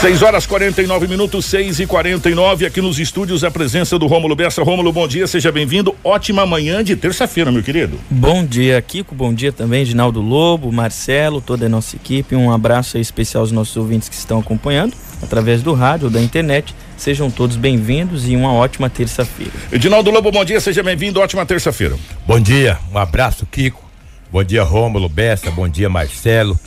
[0.00, 4.62] 6 horas 49 minutos, 6 e 49 aqui nos estúdios, a presença do Rômulo Bessa.
[4.62, 5.94] Rômulo, bom dia, seja bem-vindo.
[6.02, 8.00] Ótima manhã de terça-feira, meu querido.
[8.08, 9.14] Bom dia, Kiko.
[9.14, 12.34] Bom dia também, Ginaldo Lobo, Marcelo, toda a nossa equipe.
[12.34, 16.74] Um abraço especial aos nossos ouvintes que estão acompanhando através do rádio ou da internet.
[16.96, 19.52] Sejam todos bem-vindos e uma ótima terça-feira.
[19.70, 21.20] Edinaldo Lobo, bom dia, seja bem-vindo.
[21.20, 21.94] Ótima terça-feira.
[22.26, 23.84] Bom dia, um abraço, Kiko.
[24.32, 25.50] Bom dia, Rômulo Bessa.
[25.50, 26.58] Bom dia, Marcelo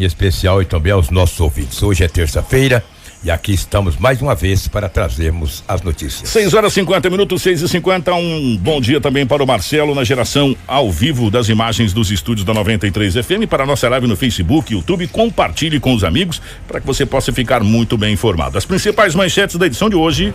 [0.00, 1.82] em especial e também aos nossos ouvintes.
[1.82, 2.82] Hoje é terça-feira
[3.22, 6.28] e aqui estamos mais uma vez para trazermos as notícias.
[6.30, 10.04] 6 horas 50 minutos, 6 e 50 Um bom dia também para o Marcelo na
[10.04, 13.46] geração ao vivo das imagens dos estúdios da 93 FM.
[13.48, 15.06] Para a nossa live no Facebook, YouTube.
[15.08, 18.56] Compartilhe com os amigos para que você possa ficar muito bem informado.
[18.56, 20.32] As principais manchetes da edição de hoje.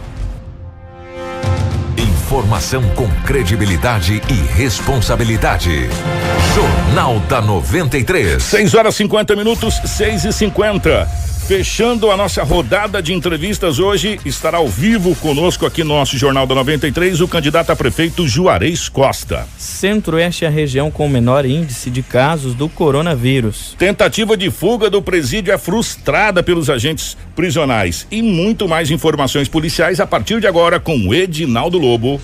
[2.26, 5.88] Informação com credibilidade e responsabilidade.
[6.56, 8.42] Jornal da 93.
[8.42, 11.08] 6 horas 50 minutos, 6 e 50
[11.48, 16.48] Fechando a nossa rodada de entrevistas hoje, estará ao vivo conosco aqui no nosso Jornal
[16.48, 19.48] da 93 o candidato a prefeito Juarez Costa.
[19.56, 23.76] Centro-Oeste é a região com o menor índice de casos do coronavírus.
[23.78, 28.08] Tentativa de fuga do presídio é frustrada pelos agentes prisionais.
[28.10, 32.20] E muito mais informações policiais a partir de agora com o Edinaldo Lobo.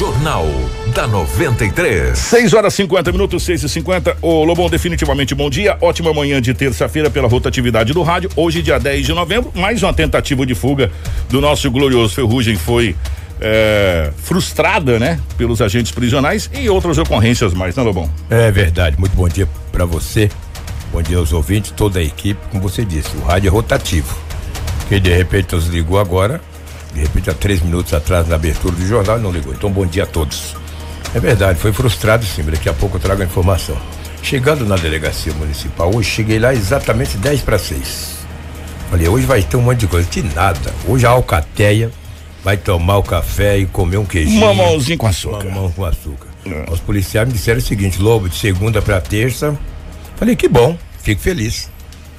[0.00, 0.46] Jornal
[0.94, 2.18] da 93.
[2.18, 5.76] 6 horas 50 minutos, 6 e 50 Ô Lobão, definitivamente bom dia.
[5.78, 8.30] Ótima manhã de terça-feira pela rotatividade do rádio.
[8.34, 10.90] Hoje, dia 10 de novembro, mais uma tentativa de fuga
[11.28, 12.96] do nosso glorioso Ferrugem foi
[13.42, 15.20] é, frustrada, né?
[15.36, 18.10] Pelos agentes prisionais e outras ocorrências mais, né, Lobão?
[18.30, 18.98] É verdade.
[18.98, 20.30] Muito bom dia para você.
[20.94, 22.40] Bom dia aos ouvintes, toda a equipe.
[22.50, 24.16] Como você disse, o rádio é rotativo.
[24.88, 26.40] Que de repente nos ligou agora,
[26.94, 29.52] de repente há três minutos atrás na abertura do jornal e não ligou.
[29.52, 30.56] Então bom dia a todos.
[31.14, 33.76] É verdade, foi frustrado sim, daqui a pouco eu trago a informação.
[34.22, 38.20] Chegando na delegacia municipal, hoje cheguei lá exatamente 10 para 6.
[38.90, 40.08] Falei, hoje vai ter um monte de coisa.
[40.08, 40.74] Que nada.
[40.86, 41.90] Hoje a alcateia
[42.42, 44.40] vai tomar o café e comer um queijinho.
[44.40, 45.44] Mamãozinho com açúcar.
[45.44, 46.26] Mamão com açúcar.
[46.44, 46.66] É.
[46.70, 49.56] Os policiais me disseram o seguinte, Lobo, de segunda para terça.
[50.16, 51.70] Falei, que bom, fico feliz.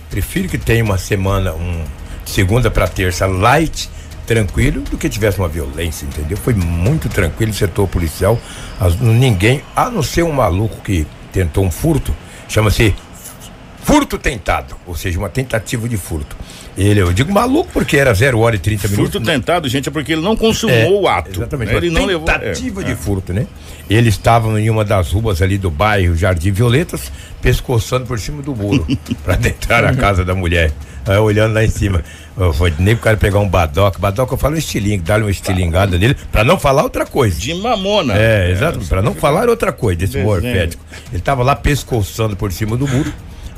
[0.10, 1.84] Prefiro que tenha uma semana, um
[2.24, 3.90] de segunda para terça light
[4.26, 6.38] tranquilo do que tivesse uma violência, entendeu?
[6.38, 8.40] Foi muito tranquilo o setor policial.
[8.80, 12.16] As, ninguém, a não ser um maluco que tentou um furto,
[12.48, 12.94] chama-se
[13.84, 16.36] furto tentado, ou seja, uma tentativa de furto.
[16.78, 19.12] Ele, eu digo maluco porque era 0 hora e 30 minutos.
[19.12, 21.40] Furto tentado, gente, é porque ele não consumou é, o ato.
[21.40, 21.72] Exatamente.
[21.72, 21.78] Né?
[21.78, 22.26] Ele não levou.
[22.26, 22.96] Tentativa é, de é.
[22.96, 23.46] furto, né?
[23.90, 28.56] Ele estava em uma das ruas ali do bairro Jardim Violetas, pescoçando por cima do
[28.56, 28.88] muro
[29.24, 30.72] para entrar na casa da mulher.
[31.06, 32.04] Aí, olhando lá em cima.
[32.54, 34.00] Foi nem o cara pegar um badoca.
[34.00, 37.40] Badoca eu falo estilingue, dá-lhe uma estilingada nele, pra não falar outra coisa.
[37.40, 38.14] De mamona.
[38.18, 40.84] É, é exato, pra não falar outra coisa desse morfético.
[41.12, 43.12] Ele tava lá pescoçando por cima do muro.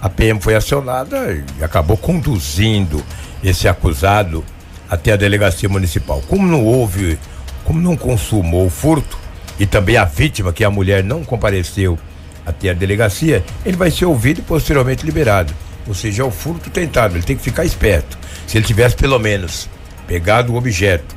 [0.03, 3.01] A PM foi acionada e acabou conduzindo
[3.41, 4.43] esse acusado
[4.89, 6.21] até a delegacia municipal.
[6.27, 7.17] Como não houve,
[7.63, 9.17] como não consumou o furto
[9.57, 11.97] e também a vítima, que é a mulher, não compareceu
[12.45, 15.53] até a delegacia, ele vai ser ouvido e posteriormente liberado.
[15.87, 18.17] Ou seja, é o furto tentado, ele tem que ficar esperto.
[18.45, 19.69] Se ele tivesse pelo menos
[20.05, 21.15] pegado o objeto,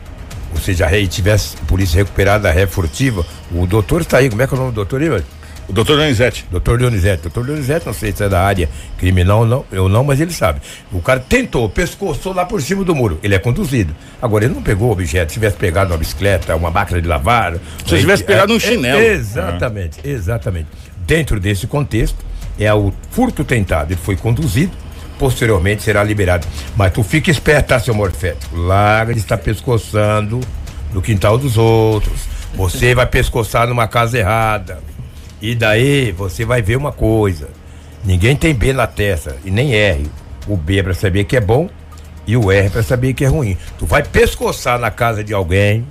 [0.54, 4.42] ou seja, a tivesse a polícia recuperado a ré furtiva, o doutor está aí, como
[4.42, 5.24] é que é o nome do doutor aí,
[5.68, 6.46] o doutor Leonizete.
[6.50, 7.22] Doutor Leonizete.
[7.22, 8.68] Doutor Leonizete, não sei se é da área
[8.98, 10.60] criminal ou não, eu não, mas ele sabe.
[10.92, 13.18] O cara tentou, pescoçou lá por cima do muro.
[13.22, 13.94] Ele é conduzido.
[14.22, 15.30] Agora, ele não pegou o objeto.
[15.30, 17.54] Se tivesse pegado uma bicicleta, uma máquina de lavar.
[17.84, 19.00] Se tivesse pegado é, um chinelo.
[19.00, 20.68] É, exatamente, exatamente.
[21.06, 22.16] Dentro desse contexto,
[22.58, 23.92] é o furto tentado.
[23.92, 24.72] Ele foi conduzido,
[25.18, 26.46] posteriormente será liberado.
[26.76, 28.56] Mas tu fica esperto, tá, seu morfético?
[28.56, 30.40] Larga de estar pescoçando
[30.92, 32.20] no quintal dos outros.
[32.54, 34.78] Você vai pescoçar numa casa errada.
[35.40, 37.48] E daí você vai ver uma coisa.
[38.04, 40.10] Ninguém tem B na testa e nem R.
[40.46, 41.68] O B é pra saber que é bom
[42.26, 43.56] e o R é pra saber que é ruim.
[43.78, 45.86] Tu vai pescoçar na casa de alguém,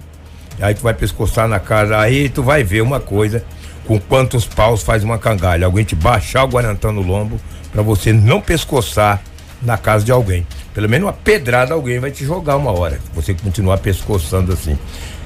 [0.60, 3.44] aí tu vai pescoçar na casa, aí tu vai ver uma coisa
[3.86, 5.66] com quantos paus faz uma cangalha.
[5.66, 7.40] Alguém te baixar o guarantã no lombo
[7.72, 9.22] para você não pescoçar
[9.62, 10.46] na casa de alguém.
[10.74, 13.00] Pelo menos uma pedrada alguém vai te jogar uma hora.
[13.14, 14.78] Você continuar pescoçando assim.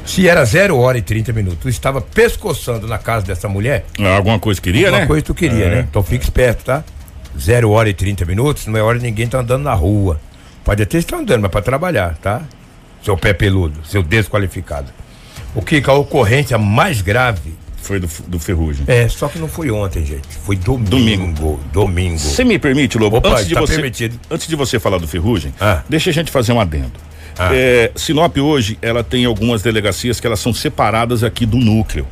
[0.05, 3.85] Se era 0 hora e 30 minutos, tu estava pescoçando na casa dessa mulher.
[3.99, 5.03] Ah, alguma coisa queria, alguma né?
[5.03, 5.69] Alguma coisa tu queria, é.
[5.69, 5.87] né?
[5.89, 6.83] Então fica esperto, tá?
[7.37, 10.19] 0 hora e 30 minutos, não é hora de ninguém tá andando na rua.
[10.63, 12.41] Pode até estar andando, mas para trabalhar, tá?
[13.03, 14.91] Seu pé peludo, seu desqualificado.
[15.55, 18.83] O que a ocorrência mais grave foi do, do Ferrugem.
[18.87, 20.27] É, só que não foi ontem, gente.
[20.43, 20.89] Foi domingo.
[20.89, 21.59] Domingo.
[21.73, 22.19] Domingo.
[22.19, 23.17] Você me permite, Lobo?
[23.17, 24.19] Opa, antes, de tá você, permitido.
[24.29, 25.81] antes de você falar do Ferrugem, ah.
[25.89, 26.91] deixa a gente fazer um adendo.
[27.39, 27.49] Ah.
[27.55, 32.05] É, Sinop hoje, ela tem algumas delegacias que elas são separadas aqui do núcleo.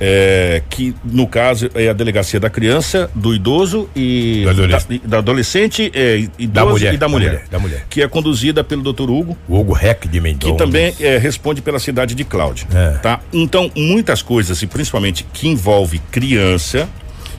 [0.00, 4.98] é, que no caso é a delegacia da criança, do idoso e Do adolescente.
[5.02, 7.86] da, da adolescente, é, idoso Da mulher, e da da mulher, mulher, da mulher.
[7.88, 9.08] que é conduzida pelo Dr.
[9.08, 10.52] Hugo, O Hugo Rec de Mendonça.
[10.52, 12.98] que também é, responde pela cidade de Cláudia, É.
[12.98, 13.20] tá?
[13.32, 16.88] Então muitas coisas e principalmente que envolve criança,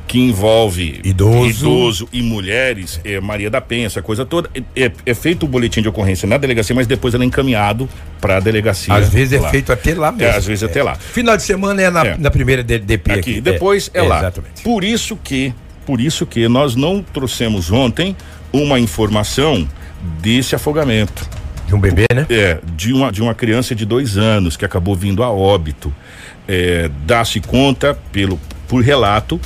[0.07, 1.49] que envolve Idoso.
[1.49, 5.47] idoso e mulheres, é, Maria da Penha, essa coisa toda, é, é- é feito o
[5.47, 7.89] boletim de ocorrência na delegacia, mas depois ele é encaminhado
[8.21, 8.93] para a delegacia.
[8.93, 9.49] Às vezes é lá.
[9.49, 10.33] feito até lá mesmo.
[10.33, 10.95] É, às vezes até lá.
[10.95, 12.17] Final de semana é na, É.
[12.17, 13.19] na primeira DP aqui.
[13.19, 13.41] aqui.
[13.41, 14.19] Depois é, lá.
[14.19, 14.61] Exatamente.
[14.63, 15.53] Por isso que,
[15.85, 18.15] por isso que nós não trouxemos ontem
[18.53, 19.67] uma informação
[20.21, 21.27] desse afogamento.
[21.67, 22.27] De um bebê, né?
[22.29, 25.91] É, de uma, de uma criança de dois anos que acabou vindo a óbito.
[26.47, 29.41] É, Dá-se conta, pelo, por relato,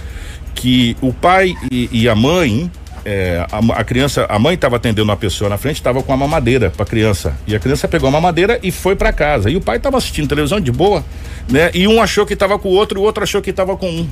[0.55, 2.71] que o pai e, e a mãe.
[3.05, 6.17] é, a, a criança, a mãe estava atendendo uma pessoa na frente, estava com a
[6.17, 7.35] mamadeira para a criança.
[7.47, 9.49] E a criança pegou a mamadeira e foi para casa.
[9.49, 11.03] E o pai estava assistindo televisão de boa,
[11.49, 11.71] né?
[11.73, 13.89] E um achou que estava com o outro, e o outro achou que estava com
[13.89, 14.09] um.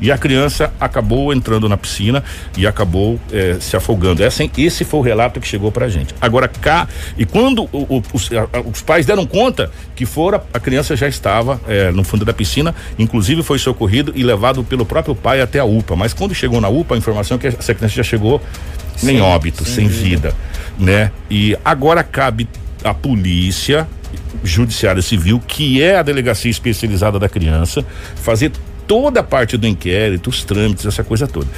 [0.00, 2.22] E a criança acabou entrando na piscina
[2.56, 4.22] e acabou eh, se afogando.
[4.22, 6.14] Essa, esse foi o relato que chegou pra gente.
[6.20, 10.60] Agora cá, e quando o- o- os, a- os pais deram conta que fora, a
[10.60, 15.14] criança já estava eh, no fundo da piscina, inclusive foi socorrido e levado pelo próprio
[15.14, 15.96] pai até a UPA.
[15.96, 18.40] Mas quando chegou na UPA, a informação é que essa criança já chegou
[18.96, 20.34] em Sem- óbito, sem sem vida,
[20.78, 21.10] né?
[21.30, 22.48] E agora cabe
[22.84, 23.88] a polícia
[24.44, 27.84] judiciária civil, que é a delegacia especializada da criança,
[28.16, 28.52] fazer
[28.86, 31.48] toda a parte do inquérito, os trâmites, essa coisa toda.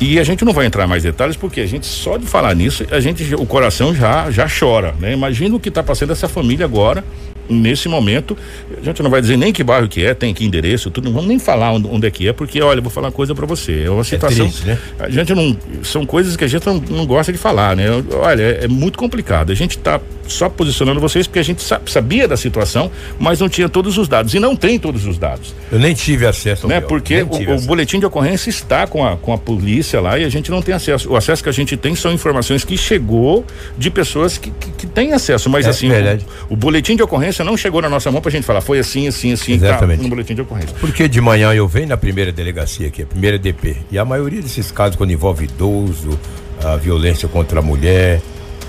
[0.00, 2.54] E a gente não vai entrar em mais detalhes porque a gente só de falar
[2.54, 5.12] nisso, a gente o coração já já chora, né?
[5.12, 7.04] Imagina o que está passando essa família agora
[7.48, 8.36] nesse momento.
[8.80, 11.12] A gente não vai dizer nem que bairro que é, tem que endereço, tudo, não
[11.12, 13.46] vamos nem falar onde, onde é que é, porque olha, vou falar uma coisa para
[13.46, 13.82] você.
[13.84, 14.78] É uma situação triste, né?
[14.98, 15.56] a gente não.
[15.82, 17.86] São coisas que a gente não, não gosta de falar, né?
[18.12, 19.50] Olha, é, é muito complicado.
[19.52, 23.48] A gente está só posicionando vocês porque a gente sa- sabia da situação, mas não
[23.48, 24.32] tinha todos os dados.
[24.34, 25.54] E não tem todos os dados.
[25.70, 26.78] Eu nem tive acesso ao Né?
[26.78, 27.66] meu, Porque o, tive o acesso.
[27.66, 30.74] boletim de ocorrência está com a, com a polícia lá e a gente não tem
[30.74, 31.10] acesso.
[31.10, 33.44] O acesso que a gente tem são informações que chegou
[33.76, 35.50] de pessoas que, que, que têm acesso.
[35.50, 38.44] Mas É assim, o, o boletim de ocorrência não chegou na nossa mão pra gente
[38.44, 39.98] falar, foi assim, assim, assim, Exatamente.
[39.98, 40.74] tá no boletim de ocorrência.
[40.80, 43.76] Porque de manhã eu venho na primeira delegacia aqui, a primeira DP.
[43.90, 46.18] E a maioria desses casos, quando envolve idoso,
[46.64, 48.20] a violência contra a mulher,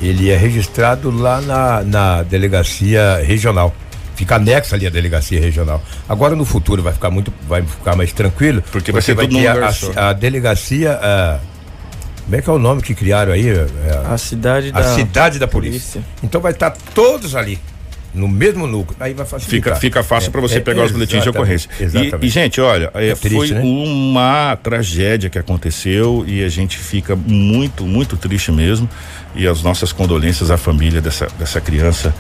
[0.01, 3.73] ele é registrado lá na, na delegacia regional.
[4.15, 5.81] Fica anexa ali a delegacia regional.
[6.07, 8.61] Agora no futuro vai ficar muito, vai ficar mais tranquilo.
[8.71, 10.93] Porque vai ser tudo num ter a, a, a delegacia.
[11.01, 11.39] a-
[12.25, 13.49] como é que é o nome que criaram aí?
[13.49, 13.65] É,
[14.05, 16.01] A cidade a da cidade da polícia.
[16.23, 17.59] Então vai estar todos ali,
[18.13, 18.95] no mesmo núcleo.
[18.99, 19.73] Aí vai facilitar.
[19.73, 21.69] Fica, fica fácil É, para você é, pegar os boletins de ocorrência.
[21.79, 22.23] Exatamente.
[22.23, 23.61] E, e, gente, olha, é, É triste, foi né?
[23.63, 28.89] uma tragédia que aconteceu e a gente fica muito, muito triste mesmo.
[29.35, 32.13] E as nossas condolências à família dessa, dessa criança.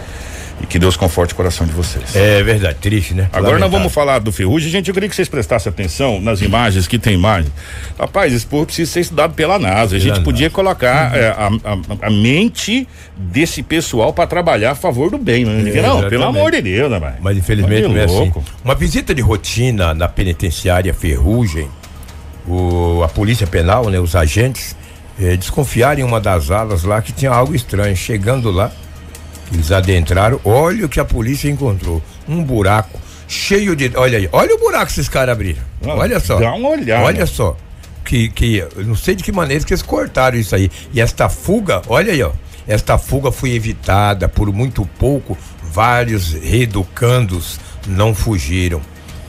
[0.63, 2.15] E que Deus conforte o coração de vocês.
[2.15, 3.23] É verdade, triste, né?
[3.33, 3.79] Agora nós Lamentável.
[3.79, 4.69] vamos falar do ferrugem.
[4.71, 7.51] Gente, eu queria que vocês prestassem atenção nas imagens que tem imagem.
[7.99, 9.97] Rapaz, esse povo precisa ser estudado pela NASA.
[9.97, 10.55] A gente Pela podia NASA.
[10.55, 12.87] colocar é, a, a- a mente
[13.17, 15.43] desse pessoal para trabalhar a favor do bem.
[15.43, 15.81] Não, é?
[15.81, 17.15] não, pelo amor de Deus, né, vai?
[17.21, 18.31] Mas infelizmente Tá não é assim.
[18.63, 21.67] Uma visita de rotina na penitenciária Ferrugem,
[22.47, 24.75] o, a polícia penal, né, os agentes,
[25.19, 27.95] eh, desconfiaram em uma das alas lá que tinha algo estranho.
[27.95, 28.71] Chegando lá,
[29.53, 32.01] eles adentraram, olha o que a polícia encontrou.
[32.27, 33.91] Um buraco cheio de.
[33.95, 35.61] Olha aí, olha o buraco que esses caras abriram.
[35.85, 36.39] Ah, olha só.
[36.39, 37.05] dá uma olhada.
[37.05, 37.55] Olha só.
[38.03, 40.69] Que, que não sei de que maneira que eles cortaram isso aí.
[40.93, 42.31] E esta fuga, olha aí, ó.
[42.67, 45.37] Esta fuga foi evitada por muito pouco.
[45.61, 48.81] Vários reeducandos não fugiram.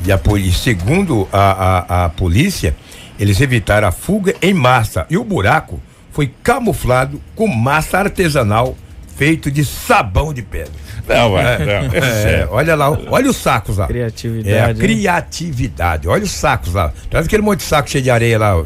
[0.05, 2.77] E a polícia, segundo a, a, a polícia,
[3.19, 5.07] eles evitaram a fuga em massa.
[5.09, 5.81] E o buraco
[6.13, 8.77] foi camuflado com massa artesanal
[9.17, 10.73] feito de sabão de pedra.
[11.07, 11.59] Não, vai.
[11.59, 12.49] não, é É, sério.
[12.51, 13.87] olha lá, olha os sacos lá.
[13.87, 16.09] Criatividade, É, a criatividade.
[16.09, 16.93] Olha os sacos lá.
[17.11, 18.57] Traz aquele monte de saco cheio de areia lá.
[18.59, 18.65] ó.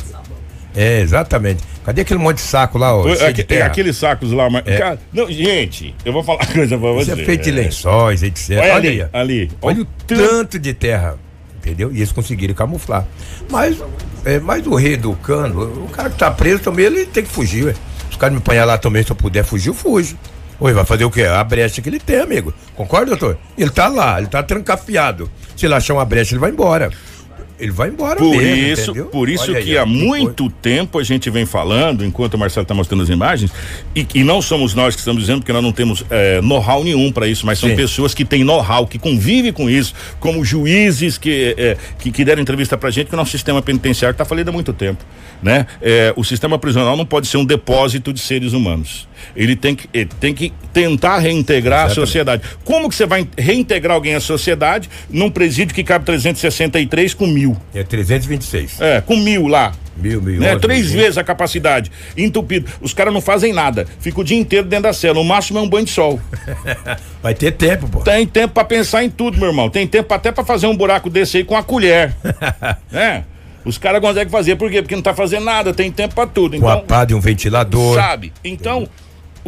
[0.76, 1.62] É, exatamente.
[1.84, 3.02] Cadê aquele monte de saco lá, ó?
[3.14, 3.66] De aque- terra?
[3.66, 4.62] aqueles sacos lá, mas.
[4.64, 7.20] Cara, não, gente, eu vou falar uma coisa pra Isso você.
[7.22, 8.50] é feito de lençóis, etc.
[8.50, 9.02] Olha, Olha, ali, aí.
[9.12, 9.18] ó.
[9.18, 9.50] ali.
[9.62, 11.16] Olha o tanto de terra.
[11.56, 11.90] Entendeu?
[11.92, 13.04] E eles conseguiram camuflar.
[13.50, 13.76] Mas,
[14.24, 17.72] é, mas o reeducando, o cara que tá preso também, ele tem que fugir, ué.
[17.72, 20.16] Se os caras me apanhar lá também, se eu puder fugir, eu fujo.
[20.60, 21.22] Oi, vai fazer o quê?
[21.22, 22.52] A brecha que ele tem, amigo.
[22.74, 23.38] Concorda, doutor?
[23.56, 25.30] Ele tá lá, ele tá trancafiado.
[25.56, 26.90] Se ele achar uma brecha, ele vai embora.
[27.60, 29.06] ele vai embora Por mesmo, isso, entendeu?
[29.06, 32.62] por isso que aí, ó, há muito tempo a gente vem falando, enquanto o Marcelo
[32.62, 33.52] está mostrando as imagens,
[33.94, 37.10] e, e não somos nós que estamos dizendo, porque nós não temos é, know-how nenhum
[37.10, 37.76] para isso, mas são Sim.
[37.76, 42.40] pessoas que têm know-how, que convivem com isso, como juízes que, é, que, que deram
[42.42, 45.04] entrevista pra gente, que o nosso sistema penitenciário está falido há muito tempo.
[45.42, 45.66] Né?
[45.80, 49.08] É, o sistema prisional não pode ser um depósito de seres humanos.
[49.36, 51.98] Ele tem que, ele tem que tentar reintegrar Exatamente.
[51.98, 52.42] a sociedade.
[52.64, 57.56] Como que você vai reintegrar alguém à sociedade num presídio que cabe 363 com mil?
[57.74, 58.80] É 326.
[58.80, 59.72] É, com mil lá.
[59.96, 60.40] Mil, mil.
[60.40, 60.56] Né?
[60.56, 61.00] Três mil.
[61.02, 61.90] vezes a capacidade.
[62.16, 62.70] Entupido.
[62.80, 63.84] Os caras não fazem nada.
[63.98, 65.18] Fica o dia inteiro dentro da cela.
[65.18, 66.20] O máximo é um banho de sol.
[67.20, 68.00] Vai ter tempo, pô.
[68.00, 69.68] Tem tempo pra pensar em tudo, meu irmão.
[69.68, 72.14] Tem tempo até pra fazer um buraco desse aí com a colher.
[72.92, 73.24] né?
[73.64, 74.54] Os caras conseguem fazer.
[74.54, 74.80] Por quê?
[74.82, 75.74] Porque não tá fazendo nada.
[75.74, 76.58] Tem tempo pra tudo.
[76.60, 77.96] Com a Então, pá de um ventilador.
[77.96, 78.32] sabe?
[78.44, 78.88] Então, o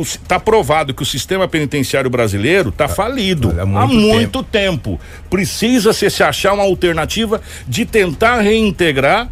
[0.05, 5.01] si- tá provado que o sistema penitenciário brasileiro tá falido há há muito muito, tempo.
[5.29, 9.29] Precisa se, se achar uma alternativa de tentar reintegrar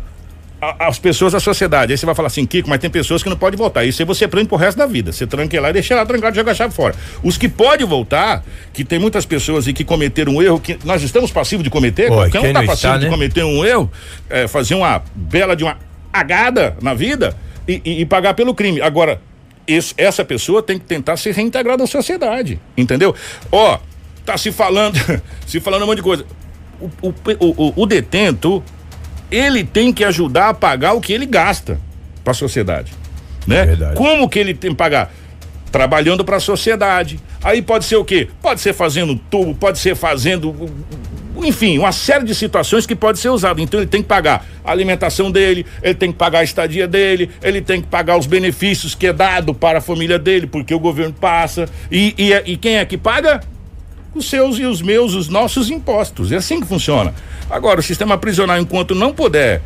[0.61, 1.93] a- as pessoas à sociedade.
[1.93, 3.85] Aí você vai falar assim, Kiko, mas tem pessoas que não podem voltar.
[3.85, 5.13] Isso aí você prende pro resto da vida.
[5.13, 6.95] Você tranca ele lá e deixa lá trancado e joga a chave fora.
[7.23, 11.01] Os que podem voltar, que tem muitas pessoas aí que cometeram um erro que nós
[11.03, 13.11] estamos passivos de cometer, qualquer quem um tá não passivo está, de né?
[13.11, 13.89] cometer um erro,
[14.29, 15.77] é, fazer uma bela de uma
[16.13, 17.37] agada na vida
[17.69, 18.81] e, e- e pagar pelo crime.
[18.81, 19.21] Agora,
[19.69, 23.15] esse- essa pessoa tem que tentar se reintegrar na sociedade, entendeu?
[23.53, 23.79] Ó,
[24.25, 24.99] tá se falando,
[25.47, 26.25] se falando um monte de coisa.
[26.81, 28.63] O, o, o- o- detento,
[29.31, 31.79] ele tem que ajudar a pagar o que ele gasta
[32.25, 32.93] para a sociedade,
[33.47, 33.67] né?
[33.67, 33.97] Verdade.
[33.97, 35.13] Como que ele tem que pagar?
[35.71, 37.21] Trabalhando para a sociedade.
[37.43, 38.29] Aí pode ser o quê?
[38.41, 40.55] Pode ser fazendo tubo, pode ser fazendo
[41.45, 43.61] enfim, uma série de situações que pode ser usado.
[43.61, 47.31] Então ele tem que pagar a alimentação dele, ele tem que pagar a estadia dele,
[47.43, 50.81] ele tem que pagar os benefícios que é dado para a família dele, porque o
[50.81, 51.69] governo passa.
[51.91, 53.41] E, e, e quem é que paga?
[54.15, 56.33] Os seus e os meus, os nossos impostos.
[56.33, 57.15] É assim que funciona.
[57.49, 59.63] Agora, o sistema prisional, enquanto não puder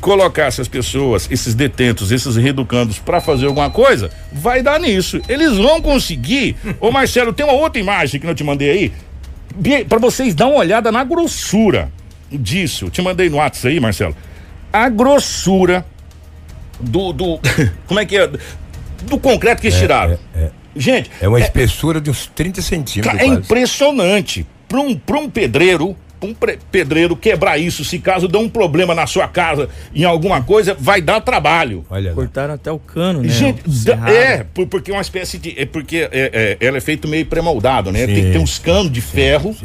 [0.00, 5.20] colocar essas pessoas, esses detentos, esses reeducandos para fazer alguma coisa, vai dar nisso.
[5.28, 6.56] Eles vão conseguir.
[6.80, 10.58] Ô Marcelo, tem uma outra imagem que eu te mandei aí, para vocês dar uma
[10.58, 11.90] olhada na grossura
[12.30, 12.86] disso.
[12.86, 14.16] Eu te mandei no WhatsApp aí, Marcelo.
[14.72, 15.84] A grossura
[16.80, 17.40] do, do
[17.86, 18.30] como é que é?
[19.02, 20.18] Do concreto que eles tiraram.
[20.74, 23.20] Gente, É uma espessura de uns 30 centímetros.
[23.20, 23.40] É quase.
[23.40, 24.46] impressionante.
[24.68, 26.34] Para um, pra um pedreiro, um
[26.70, 31.00] pedreiro quebrar isso, se caso der um problema na sua casa, em alguma coisa, vai
[31.00, 31.84] dar trabalho.
[31.88, 32.12] Olha.
[32.12, 33.28] Cortaram até o cano, né?
[33.28, 33.62] Gente,
[34.06, 35.54] é, por- porque é uma espécie de.
[35.58, 38.00] É porque é, é, ela é feito meio pré-moldado, né?
[38.06, 39.56] Sim, Tem que ter uns canos de ferro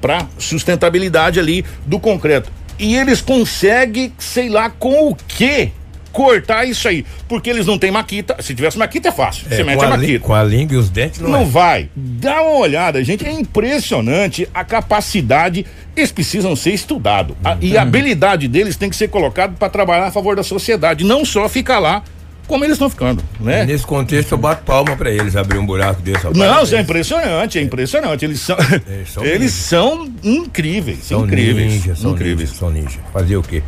[0.00, 2.50] para sustentabilidade ali do concreto.
[2.78, 5.70] E eles conseguem, sei lá, com o quê?
[6.12, 7.04] Cortar isso aí.
[7.28, 8.36] Porque eles não têm maquita.
[8.40, 9.46] Se tivesse maquita é fácil.
[9.50, 10.24] É, Você mete com, a a maquita.
[10.26, 11.44] com a língua e os dentes não, Não é.
[11.44, 11.88] vai.
[11.96, 13.26] Dá uma olhada, gente.
[13.26, 15.66] É impressionante a capacidade.
[15.96, 17.36] Eles precisam ser estudados.
[17.60, 21.04] E a habilidade deles tem que ser colocada para trabalhar a favor da sociedade.
[21.04, 22.02] Não só ficar lá
[22.48, 23.64] como eles estão ficando, né?
[23.64, 26.26] Nesse contexto, eu bato palma pra eles abrir um buraco desse.
[26.34, 28.24] Não, isso é impressionante, é impressionante.
[28.24, 32.38] Eles são, Eles são eles são incríveis, São incríveis, ninjas, são incríveis.
[32.50, 32.98] ninjas, são ninjas.
[33.12, 33.62] Fazer o quê?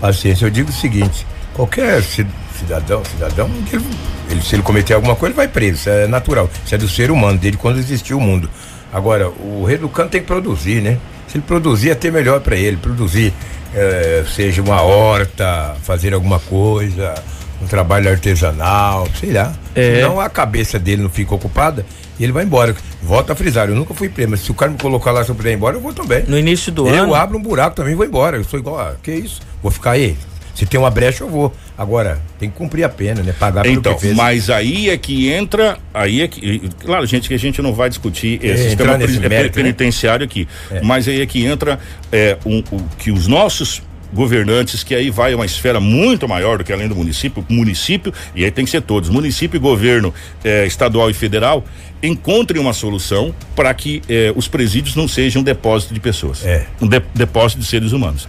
[0.00, 0.44] Paciência.
[0.46, 2.26] Eu digo o seguinte: qualquer ci-
[2.58, 5.74] cidadão, cidadão, ele- se ele cometer alguma coisa, ele vai preso.
[5.80, 6.48] Isso é natural.
[6.64, 8.48] Isso é do ser humano, desde quando existiu o mundo.
[8.92, 10.98] Agora, o reeducando tem que produzir, né?
[11.30, 12.76] Se ele produzir, é até melhor para ele.
[12.76, 13.32] Produzir,
[13.74, 17.14] eh, seja uma horta, fazer alguma coisa,
[17.62, 19.52] um trabalho artesanal, sei lá.
[19.74, 19.96] É.
[19.96, 21.86] Senão a cabeça dele não fica ocupada
[22.18, 22.74] e ele vai embora.
[23.02, 25.30] Volta a frisar, eu nunca fui preso, mas se o cara me colocar lá se
[25.30, 26.24] eu puder ir embora, eu vou também.
[26.26, 27.14] No início do Eu ano.
[27.14, 28.36] abro um buraco também e vou embora.
[28.36, 28.94] Eu sou igual a.
[29.02, 29.40] Que isso?
[29.62, 30.16] Vou ficar aí.
[30.54, 31.54] Se tem uma brecha, eu vou.
[31.76, 33.32] Agora, tem que cumprir a pena, né?
[33.38, 34.14] Pagar pelo Então, que fez.
[34.16, 37.88] mas aí é que entra, aí é que, claro, gente, que a gente não vai
[37.88, 39.62] discutir esse É, sistema entrar nesse pri- mérito, né?
[39.64, 40.46] penitenciário aqui,
[40.82, 41.78] mas aí é que entra
[42.12, 46.64] é, um- o, que os nossos governantes, que aí vai uma esfera muito maior do
[46.64, 50.12] que além do município, município, e aí tem que ser todos, município e governo
[50.44, 51.64] é, estadual e federal,
[52.02, 56.66] encontrem uma solução para que é, os presídios não sejam um depósito de pessoas, É.
[56.80, 58.26] um de- depósito de seres humanos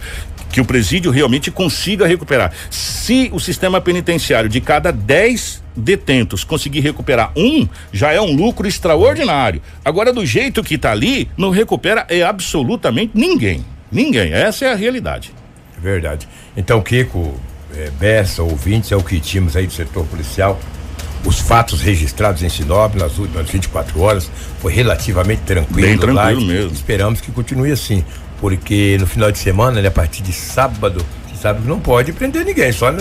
[0.52, 2.52] que o presídio realmente consiga recuperar.
[2.70, 8.68] Se o sistema penitenciário de cada 10 detentos conseguir recuperar um, já é um lucro
[8.68, 9.62] extraordinário.
[9.82, 13.64] Agora, do jeito que está ali, não recupera é absolutamente ninguém.
[13.90, 14.32] Ninguém.
[14.32, 15.32] Essa é a realidade.
[15.76, 16.28] É verdade.
[16.56, 17.34] Então, Kiko,
[17.74, 20.60] é, Bessa, ouvintes, é o que tínhamos aí do setor policial.
[21.24, 24.30] Os fatos registrados em Sinop nas últimas 24 horas
[24.60, 25.88] foi relativamente tranquilo.
[25.88, 26.44] Bem tranquilo light.
[26.44, 26.72] mesmo.
[26.72, 28.04] Esperamos que continue assim,
[28.42, 32.12] porque no final de semana, né, a partir de sábado, você sabe que não pode
[32.12, 33.00] prender ninguém, só no,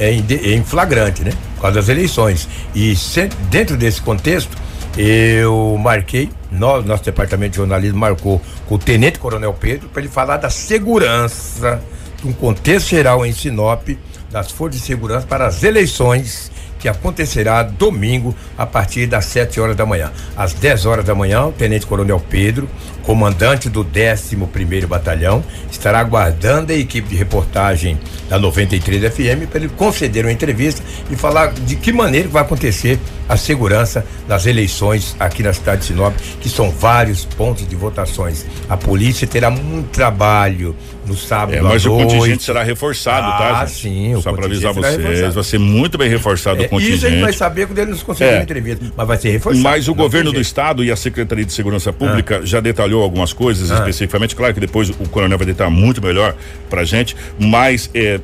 [0.00, 1.30] é, em, de- flagrante, né?
[1.54, 2.48] Por causa das eleições.
[2.74, 4.50] E se- dentro desse contexto,
[4.98, 10.10] eu marquei, nós, nosso departamento de jornalismo marcou com o Tenente Coronel Pedro para ele
[10.10, 11.80] falar da segurança
[12.24, 13.86] um contexto geral em Sinop
[14.30, 16.50] das Forças de Segurança para as eleições
[16.84, 20.12] que acontecerá domingo a partir das 7 horas da manhã.
[20.36, 22.68] Às 10 horas da manhã, o Tenente Coronel Pedro,
[23.04, 27.98] comandante do 11º Batalhão, estará aguardando a equipe de reportagem
[28.28, 32.98] da 93 FM para ele conceder uma entrevista e falar de que maneira vai acontecer
[33.26, 38.44] a segurança das eleições aqui na cidade de Sinop, que são vários pontos de votações.
[38.68, 43.66] A polícia terá muito trabalho no sábado é, mas o contingente será reforçado, ah, tá?
[43.66, 43.74] Gente?
[44.14, 44.20] sim.
[44.22, 45.32] Só para avisar vocês, reforçado.
[45.34, 46.96] vai ser muito bem reforçado É, o contingente.
[46.96, 48.36] Isso a gente vai saber quando ele nos conceder É.
[48.38, 49.62] uma entrevista, mas vai ser reforçado.
[49.62, 53.70] Mas o governo do estado e a Secretaria de Segurança Pública já detalhou algumas coisas
[53.70, 53.74] Ah.
[53.76, 54.34] especificamente.
[54.34, 56.34] Claro que depois o coronel vai detalhar muito melhor
[56.70, 58.18] pra gente, mas é,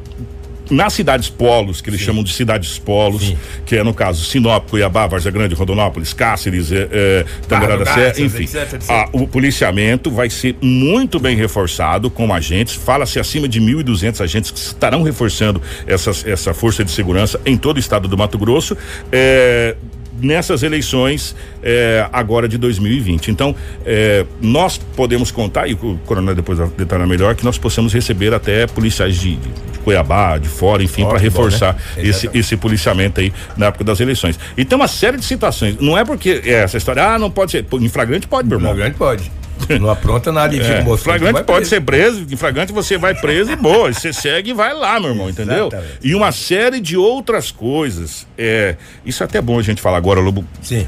[0.71, 3.37] nas cidades polos, que eles chamam de cidades polos, Sim.
[3.67, 8.15] que é no caso Sinop, Cuiabá, Várzea Grande, Rondonópolis, Cáceres, é, é, Tangará da Serra,
[8.21, 8.45] enfim.
[8.45, 8.91] etc, etc.
[8.91, 12.75] a- o policiamento vai ser muito bem reforçado com agentes.
[12.75, 17.77] Fala-se acima de 1.200 agentes que estarão reforçando essas, essa força de segurança em todo
[17.77, 18.77] o estado do Mato Grosso.
[19.11, 19.75] É,
[20.21, 23.31] nessas eleições é, agora de 2020.
[23.31, 27.93] Então, é, nós podemos contar, e o coronel depois vai detalhar melhor, que nós possamos
[27.93, 32.03] receber até policiais de, de, de Cuiabá, de fora, enfim, para que bom, reforçar né?
[32.09, 34.39] esse, esse policiamento aí na época das eleições.
[34.57, 35.77] E tem uma série de situações.
[35.81, 37.67] Não é porque é, essa história, ah, não pode ser.
[37.73, 38.73] Em flagrante pode, meu irmão.
[38.73, 39.40] Flagrante pode.
[39.81, 41.19] Não apronta nada e fica É, mostrando.
[41.21, 41.71] flagrante pode preso.
[41.71, 45.11] ser preso, em flagrante você vai preso e boa, você segue e vai lá, meu
[45.11, 45.69] irmão, entendeu?
[45.69, 45.99] Exatamente.
[46.03, 48.27] E uma série de outras coisas.
[48.37, 50.45] É, isso é até bom a gente falar agora, Lobo.
[50.63, 50.87] Sim.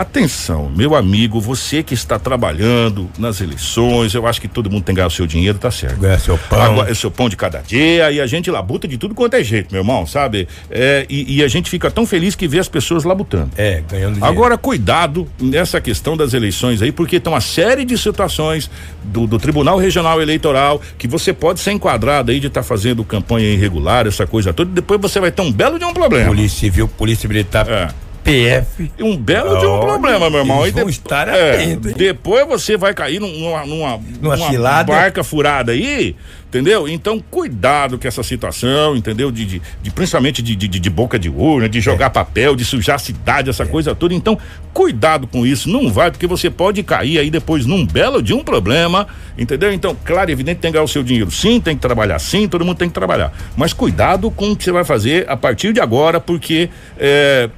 [0.00, 4.94] Atenção, meu amigo, você que está trabalhando nas eleições, eu acho que todo mundo tem
[4.94, 6.00] que ganhar o seu dinheiro, tá certo.
[6.00, 6.58] Ganhar seu pão.
[6.58, 9.44] Agora, é seu pão de cada dia e a gente labuta de tudo quanto é
[9.44, 10.48] jeito, meu irmão, sabe?
[10.70, 13.50] É, e, e a gente fica tão feliz que vê as pessoas labutando.
[13.58, 14.24] É, ganhando dinheiro.
[14.24, 18.70] Agora, cuidado nessa questão das eleições aí, porque tem uma série de situações
[19.04, 23.52] do, do Tribunal Regional Eleitoral que você pode ser enquadrado aí de estar fazendo campanha
[23.52, 26.28] irregular, essa coisa toda, e depois você vai ter um belo de um problema.
[26.28, 28.09] Polícia Civil, Polícia Militar, É.
[28.24, 28.90] PF.
[29.00, 30.62] Um belo de um problema, meu irmão.
[30.62, 31.94] eles vão de- estar é, atentos, hein?
[31.96, 34.92] Depois você vai cair num- numa, numa, Numa cilada.
[34.92, 36.14] barca furada aí,
[36.48, 36.86] entendeu?
[36.88, 39.30] Então, cuidado com essa situação, entendeu?
[39.30, 42.10] De, de, de- principalmente de, de, de boca de urna, de jogar É.
[42.10, 44.12] papel, de sujar a cidade, essa coisa toda.
[44.14, 44.38] Então,
[44.74, 45.68] cuidado com isso.
[45.70, 49.06] Não vai, porque você pode cair aí depois num belo de um problema,
[49.38, 49.72] entendeu?
[49.72, 51.30] Então, claro, evidente, tem que ganhar o seu dinheiro.
[51.30, 52.18] Sim, tem que trabalhar.
[52.18, 53.32] Sim, todo mundo tem que trabalhar.
[53.56, 56.68] Mas cuidado com o que você vai fazer a partir de agora, porque.
[56.98, 57.48] é,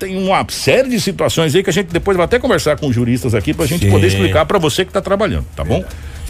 [0.00, 3.34] tem uma série de situações aí que a gente depois vai até conversar com juristas
[3.34, 3.90] aqui pra gente Sim.
[3.90, 5.84] poder explicar pra você que tá trabalhando, tá bom?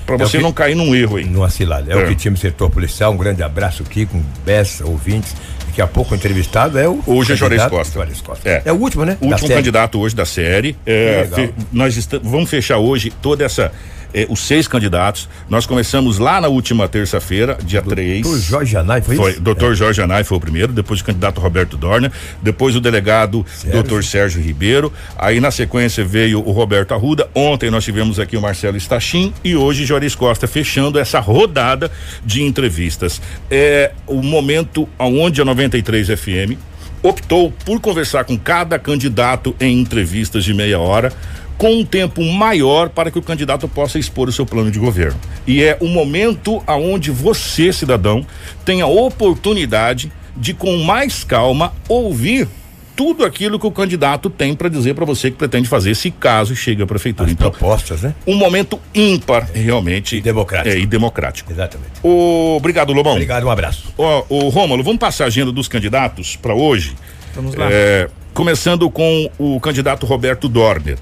[0.05, 1.25] Pra É o você que- não cair num erro aí.
[1.25, 1.93] Numa cilada.
[1.93, 2.05] É, É.
[2.05, 3.13] o que tinha no setor policial.
[3.13, 5.35] Um grande abraço aqui com Bessa, ouvintes.
[5.69, 7.01] Daqui a pouco o entrevistado é o.
[7.07, 7.95] Hoje é Juarez Costa.
[7.95, 8.49] Juarez Costa.
[8.49, 8.63] É.
[8.65, 8.73] É.
[8.73, 9.17] o último, né?
[9.21, 10.77] O último candidato hoje da série.
[10.85, 13.71] É, fe- nós vamos fechar hoje toda essa.
[14.15, 15.29] É, os seis candidatos.
[15.49, 18.27] Nós começamos lá na última terça-feira, dia 3.
[18.27, 19.41] O Jorge Anai foi, Foi, isso?
[19.41, 22.11] doutor Jorge Anai foi o primeiro, depois o candidato Roberto Dorner,
[22.43, 23.73] depois o delegado Sérgio.
[23.73, 28.41] doutor Sérgio Ribeiro, aí na sequência veio o Roberto Arruda, ontem nós tivemos aqui o
[28.41, 31.91] Marcelo Stachim e hoje Joris Costa fechando essa rodada
[32.25, 33.21] de entrevistas.
[33.51, 36.59] É o momento onde a 93 FM
[37.03, 41.13] optou por conversar com cada candidato em entrevistas de meia hora
[41.61, 45.21] com um tempo maior para que o candidato possa expor o seu plano de governo.
[45.47, 48.25] E é o momento aonde você, cidadão,
[48.65, 52.49] tem a oportunidade de com mais calma ouvir
[52.97, 56.57] tudo aquilo que o candidato tem para dizer para você que pretende fazer se caso
[56.57, 57.27] chegue à prefeitura.
[57.27, 58.15] As Então, propostas, né?
[58.27, 60.75] um momento ímpar realmente E democrático.
[60.75, 61.53] É, e democrático.
[61.53, 61.91] Exatamente.
[62.03, 63.13] Ô, obrigado, Lobão.
[63.13, 63.93] Obrigado, um abraço.
[63.99, 66.95] Ó, o Rômulo, vamos passar a agenda dos candidatos para hoje?
[67.35, 67.69] Vamos lá.
[67.71, 70.97] É, começando com o candidato Roberto Dorner.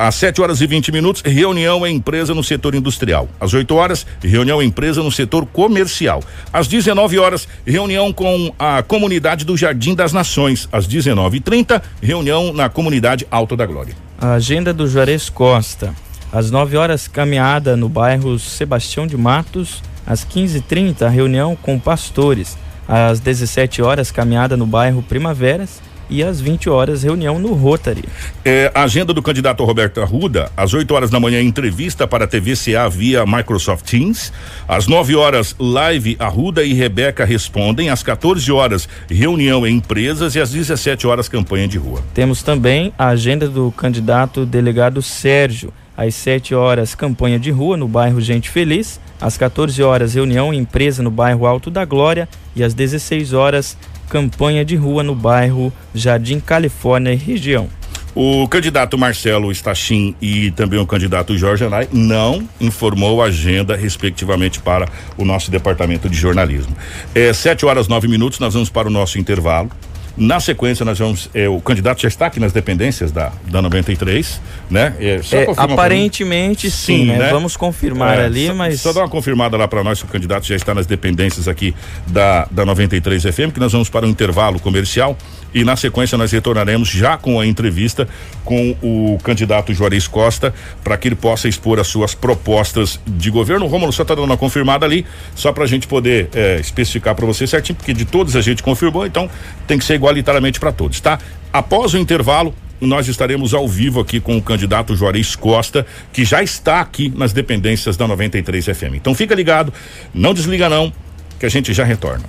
[0.00, 3.28] Às 7 horas e 20 minutos, reunião em empresa no setor industrial.
[3.38, 6.22] Às 8 horas, reunião em empresa no setor comercial.
[6.50, 10.66] Às 19 horas, reunião com a comunidade do Jardim das Nações.
[10.72, 13.94] Às 19h30, reunião na comunidade Alto da Glória.
[14.18, 15.94] A agenda do Juarez Costa.
[16.32, 19.82] Às 9 horas, caminhada no bairro Sebastião de Matos.
[20.06, 22.56] Às 15h30, reunião com pastores.
[22.88, 25.89] Às 17 horas, caminhada no bairro Primaveras.
[26.10, 28.04] E às 20 horas, reunião no Rotary.
[28.44, 32.28] É, a agenda do candidato Roberto Arruda, às 8 horas da manhã, entrevista para a
[32.28, 34.32] TVCA via Microsoft Teams.
[34.66, 37.90] Às 9 horas, live Arruda e Rebeca respondem.
[37.90, 40.34] Às 14 horas, reunião em empresas.
[40.34, 42.02] E às 17 horas, campanha de rua.
[42.12, 45.72] Temos também a agenda do candidato delegado Sérgio.
[45.96, 48.98] Às 7 horas, campanha de rua no bairro Gente Feliz.
[49.20, 52.26] Às 14 horas, reunião em empresa no bairro Alto da Glória.
[52.56, 53.76] E às 16 horas,
[54.10, 57.68] campanha de rua no bairro Jardim Califórnia e região.
[58.12, 64.58] O candidato Marcelo Stachim e também o candidato Jorge Anai não informou a agenda, respectivamente,
[64.60, 66.76] para o nosso departamento de jornalismo.
[67.14, 69.70] É, sete horas nove minutos, nós vamos para o nosso intervalo.
[70.16, 71.30] Na sequência, nós vamos.
[71.32, 74.94] É, o candidato já está aqui nas dependências da, da 93, né?
[74.98, 77.18] É, é, aparentemente sim, sim né?
[77.18, 77.30] né?
[77.30, 78.80] Vamos confirmar é, ali, só, mas.
[78.80, 81.74] Só dá uma confirmada lá para nós se o candidato já está nas dependências aqui
[82.06, 85.16] da, da 93 FM, que nós vamos para um intervalo comercial
[85.54, 88.08] e na sequência nós retornaremos já com a entrevista
[88.44, 93.66] com o candidato Juarez Costa para que ele possa expor as suas propostas de governo.
[93.66, 97.26] Romulo só está dando uma confirmada ali, só para a gente poder é, especificar para
[97.26, 99.28] você certinho, porque de todos a gente confirmou, então
[99.66, 101.18] tem que ser igualitariamente para todos, tá?
[101.52, 106.42] Após o intervalo, nós estaremos ao vivo aqui com o candidato Juarez Costa, que já
[106.42, 108.94] está aqui nas dependências da 93 FM.
[108.94, 109.72] Então fica ligado,
[110.14, 110.92] não desliga não,
[111.38, 112.24] que a gente já retorna.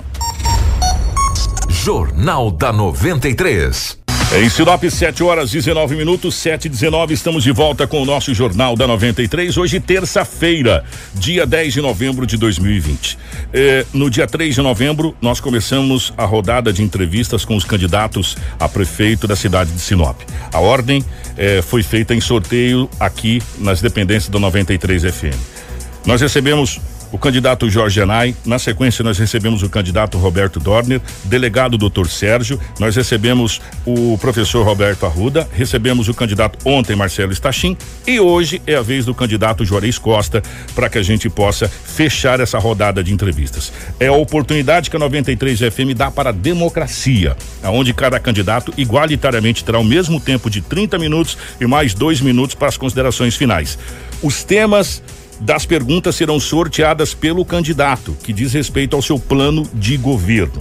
[1.84, 3.98] Jornal da 93.
[4.36, 8.32] Em Sinop, 7 horas 19 minutos, 7 e 19, estamos de volta com o nosso
[8.36, 9.58] Jornal da 93.
[9.58, 13.17] Hoje, terça-feira, dia 10 de novembro de 2020.
[13.52, 18.38] Eh, no dia 3 de novembro, nós começamos a rodada de entrevistas com os candidatos
[18.60, 20.22] a prefeito da cidade de Sinop.
[20.54, 21.04] A ordem
[21.36, 25.62] eh, foi feita em sorteio aqui nas dependências da 93 FM.
[26.06, 26.80] Nós recebemos
[27.12, 28.36] o candidato Jorge Anai.
[28.45, 32.60] Na sequência, nós recebemos o candidato Roberto Dorner, delegado doutor Sérgio.
[32.80, 37.76] Nós recebemos o professor Roberto Arruda, recebemos o candidato ontem, Marcelo Stachim,
[38.08, 40.41] e hoje é a vez do candidato Juarez Costa
[40.74, 43.71] para que a gente possa fechar essa rodada de entrevistas.
[44.00, 49.63] É a oportunidade que a 93 FM dá para a democracia, onde cada candidato igualitariamente
[49.63, 53.78] terá o mesmo tempo de 30 minutos e mais dois minutos para as considerações finais.
[54.21, 55.02] Os temas
[55.41, 60.54] das perguntas serão sorteadas pelo candidato, que diz respeito ao seu plano de governo.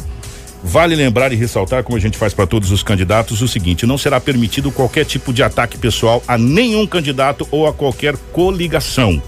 [0.64, 3.99] Vale lembrar e ressaltar, como a gente faz para todos os candidatos, o seguinte: não
[3.99, 9.23] será permitido qualquer tipo de ataque pessoal a nenhum candidato ou a qualquer coligação.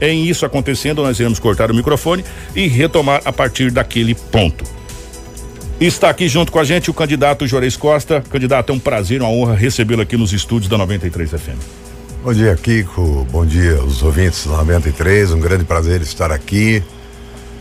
[0.00, 4.64] Em isso acontecendo, nós iremos cortar o microfone e retomar a partir daquele ponto.
[5.80, 8.22] Está aqui junto com a gente o candidato Juarez Costa.
[8.28, 11.85] Candidato, é um prazer, uma honra recebê-lo aqui nos estúdios da 93 FM.
[12.26, 13.24] Bom dia, Kiko.
[13.30, 15.30] Bom dia, os ouvintes da 93.
[15.30, 16.82] Um grande prazer estar aqui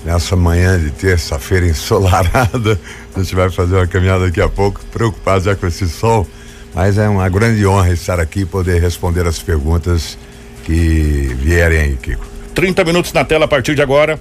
[0.03, 2.79] nessa manhã de terça-feira ensolarada.
[3.15, 6.27] A gente vai fazer uma caminhada daqui a pouco, preocupado já com esse sol.
[6.73, 10.17] Mas é uma grande honra estar aqui e poder responder as perguntas
[10.63, 12.25] que vierem aí, Kiko.
[12.55, 14.19] 30 minutos na tela a partir de agora.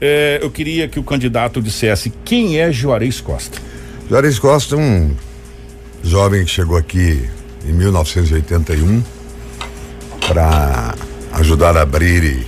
[0.00, 3.60] É, eu queria que o candidato dissesse quem é Juarez Costa.
[4.10, 5.14] Juarez Costa, um
[6.02, 7.30] jovem que chegou aqui
[7.64, 9.13] em 1981
[10.28, 10.94] para
[11.32, 12.46] ajudar a abrir e,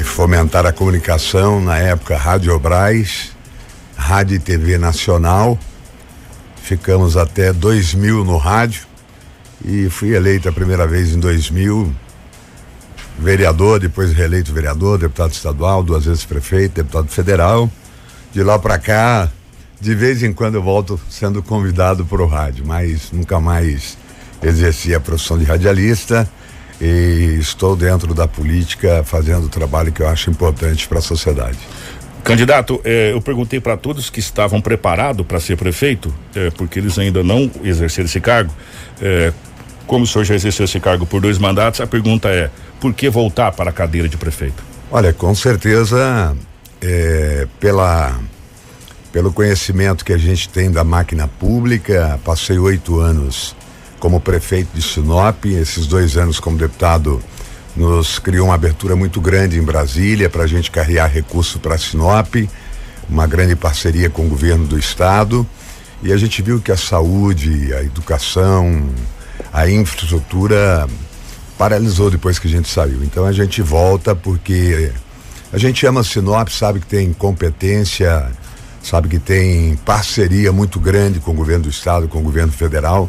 [0.00, 3.32] e, fomentar a comunicação, na época Rádio Braz,
[3.96, 5.58] Rádio e TV Nacional.
[6.56, 8.86] Ficamos até 2000 no rádio
[9.64, 11.94] e fui eleito a primeira vez em 2000
[13.18, 17.70] vereador, depois reeleito vereador, deputado estadual, duas vezes prefeito, deputado federal.
[18.32, 19.30] De lá para cá,
[19.80, 23.96] de vez em quando eu volto sendo convidado para o rádio, mas nunca mais
[24.44, 26.28] exerci a profissão de radialista
[26.80, 31.58] e estou dentro da política fazendo o trabalho que eu acho importante para a sociedade.
[32.22, 36.98] Candidato, eh, eu perguntei para todos que estavam preparados para ser prefeito, eh, porque eles
[36.98, 38.52] ainda não exerceram esse cargo.
[39.00, 39.32] Eh,
[39.86, 43.10] como o senhor já exerceu esse cargo por dois mandatos, a pergunta é: por que
[43.10, 44.64] voltar para a cadeira de prefeito?
[44.90, 46.34] Olha, com certeza,
[47.60, 48.18] pela
[49.12, 53.54] pelo conhecimento que a gente tem da máquina pública, passei oito anos
[54.04, 57.22] como prefeito de Sinop, esses dois anos como deputado
[57.74, 62.34] nos criou uma abertura muito grande em Brasília para a gente carregar recurso para Sinop,
[63.08, 65.46] uma grande parceria com o governo do estado.
[66.02, 68.90] E a gente viu que a saúde, a educação,
[69.50, 70.86] a infraestrutura
[71.56, 73.02] paralisou depois que a gente saiu.
[73.04, 74.92] Então a gente volta porque
[75.50, 78.30] a gente ama Sinop, sabe que tem competência,
[78.82, 83.08] sabe que tem parceria muito grande com o governo do estado, com o governo federal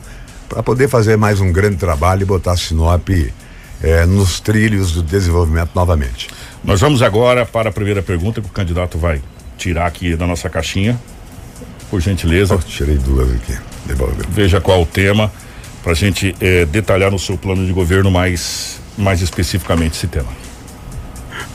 [0.49, 3.10] para poder fazer mais um grande trabalho e botar Sinop
[3.81, 6.29] eh, nos trilhos do desenvolvimento novamente.
[6.63, 9.21] Nós vamos agora para a primeira pergunta que o candidato vai
[9.58, 10.99] tirar aqui da nossa caixinha.
[11.89, 12.55] Por gentileza.
[12.55, 13.55] Oh, tirei duas aqui.
[13.86, 14.23] Devolve.
[14.29, 15.31] Veja qual o tema
[15.84, 20.29] para a gente eh, detalhar no seu plano de governo mais, mais especificamente esse tema.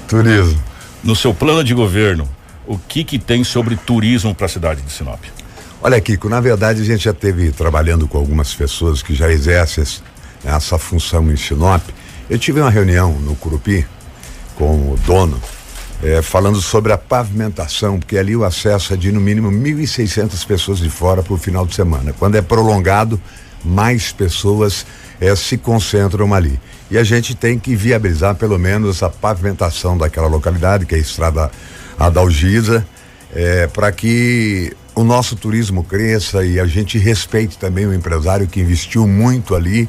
[0.06, 0.62] Turismo.
[1.02, 2.28] No seu plano de governo,
[2.66, 5.20] o que que tem sobre turismo para a cidade de Sinop?
[5.82, 9.82] Olha, Kiko, na verdade a gente já teve trabalhando com algumas pessoas que já exercem
[10.44, 11.82] essa função em Sinop.
[12.28, 13.86] Eu tive uma reunião no Curupi
[14.56, 15.40] com o dono,
[16.02, 20.78] eh, falando sobre a pavimentação, porque ali o acesso é de no mínimo 1.600 pessoas
[20.80, 22.12] de fora por final de semana.
[22.12, 23.18] Quando é prolongado,
[23.64, 24.84] mais pessoas
[25.18, 26.60] eh, se concentram ali.
[26.90, 31.00] E a gente tem que viabilizar pelo menos a pavimentação daquela localidade, que é a
[31.00, 31.50] estrada
[31.98, 32.86] Adalgisa,
[33.34, 38.60] eh, para que o nosso turismo cresça e a gente respeite também o empresário que
[38.60, 39.88] investiu muito ali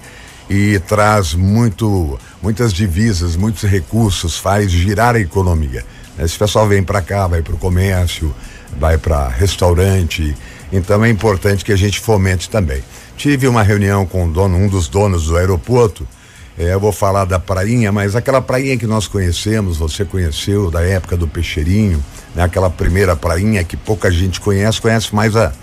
[0.49, 5.85] e traz muito, muitas divisas, muitos recursos, faz girar a economia.
[6.17, 8.33] Esse pessoal vem para cá, vai para o comércio,
[8.79, 10.35] vai para restaurante,
[10.71, 12.81] então é importante que a gente fomente também.
[13.17, 16.07] Tive uma reunião com dono, um dos donos do aeroporto.
[16.57, 20.81] É, eu vou falar da prainha, mas aquela prainha que nós conhecemos, você conheceu da
[20.81, 22.03] época do Peixeirinho,
[22.35, 22.43] né?
[22.43, 25.53] Aquela primeira prainha que pouca gente conhece, conhece mais a,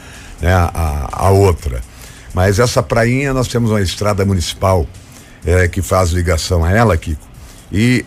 [0.41, 0.53] né?
[0.53, 1.83] a, a outra.
[2.35, 4.87] Mas essa prainha nós temos uma estrada municipal
[5.45, 7.27] é, que faz ligação a ela, Kiko,
[7.71, 8.05] e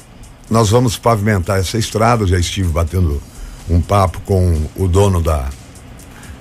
[0.49, 2.23] nós vamos pavimentar essa estrada.
[2.23, 3.21] Eu já estive batendo
[3.69, 5.49] um papo com o dono da,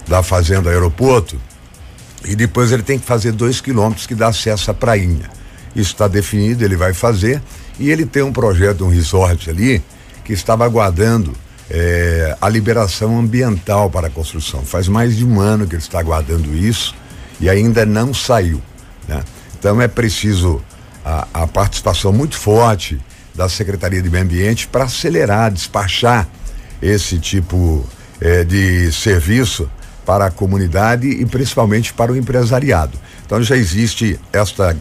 [0.09, 1.40] da fazenda aeroporto
[2.24, 5.31] e depois ele tem que fazer dois quilômetros que dá acesso à prainha.
[5.74, 7.40] Isso está definido, ele vai fazer
[7.78, 9.83] e ele tem um projeto, um resort ali
[10.24, 11.33] que estava aguardando
[11.70, 14.62] eh, a liberação ambiental para a construção.
[14.62, 16.94] Faz mais de um ano que ele está aguardando isso
[17.40, 18.61] e ainda não saiu.
[19.09, 19.22] Né?
[19.59, 20.61] Então é preciso
[21.04, 23.00] a, a participação muito forte
[23.35, 26.28] da Secretaria de Meio Ambiente para acelerar, despachar
[26.83, 27.87] esse tipo
[28.20, 29.70] eh, de serviço
[30.04, 32.98] para a comunidade e principalmente para o empresariado.
[33.24, 34.76] Então já existe esta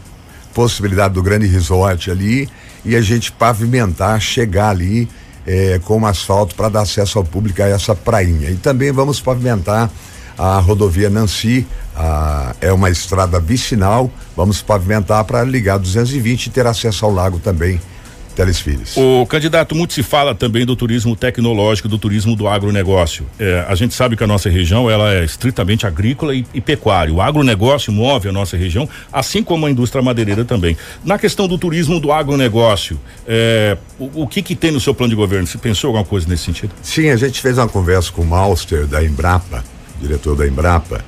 [0.54, 2.50] possibilidade do grande resort ali
[2.84, 5.08] e a gente pavimentar, chegar ali
[5.46, 8.50] eh, com asfalto para dar acesso ao público a essa prainha.
[8.50, 9.90] E também vamos pavimentar
[10.38, 16.66] a rodovia Nancy, a, é uma estrada vicinal, vamos pavimentar para ligar 220 e ter
[16.66, 17.80] acesso ao lago também
[18.39, 18.95] Teles Filhos.
[18.95, 23.25] O candidato, muito se fala também do turismo tecnológico, do turismo do agronegócio.
[23.38, 27.13] É, a gente sabe que a nossa região ela é estritamente agrícola e, e pecuária.
[27.13, 30.78] O agronegócio move a nossa região, assim como a indústria madeireira também.
[31.04, 32.97] Na questão do turismo do agronegócio,
[33.28, 35.45] é, o, o, que que tem no seu plano de governo?
[35.45, 36.71] Você pensou alguma coisa nesse sentido?
[36.82, 39.65] Sim, a gente fez uma conversa com o Malster da Embrapa,
[40.02, 41.04] diretor da Embrapa,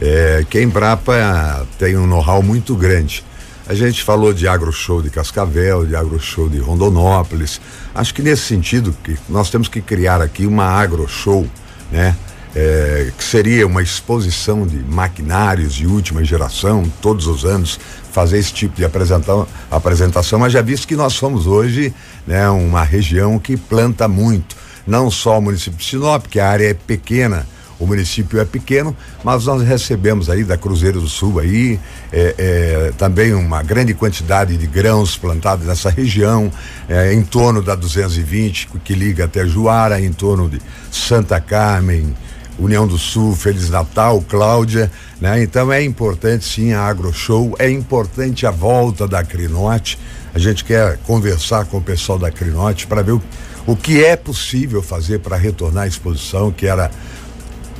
[0.00, 3.24] é, que a Embrapa tem um know-how muito grande
[3.68, 7.60] a gente falou de agro show de Cascavel, de agro show de Rondonópolis.
[7.94, 11.46] Acho que nesse sentido que nós temos que criar aqui uma agro show,
[11.90, 12.14] né?
[12.54, 17.78] É, que seria uma exposição de maquinários de última geração, todos os anos,
[18.10, 21.94] fazer esse tipo de apresentação, apresentação mas já visto que nós somos hoje
[22.26, 26.70] né, uma região que planta muito, não só o município de Sinop, que a área
[26.70, 27.46] é pequena,
[27.78, 31.78] o município é pequeno, mas nós recebemos aí da Cruzeiro do Sul aí
[32.12, 36.50] é, é, também uma grande quantidade de grãos plantados nessa região,
[36.88, 40.60] é, em torno da 220 que liga até Juara, em torno de
[40.90, 42.14] Santa Carmen,
[42.58, 45.42] União do Sul, Feliz Natal, Cláudia, né?
[45.42, 49.98] Então é importante sim a Agro Show, é importante a volta da Crinote.
[50.34, 53.22] A gente quer conversar com o pessoal da Crinote para ver o,
[53.66, 56.90] o que é possível fazer para retornar à exposição, que era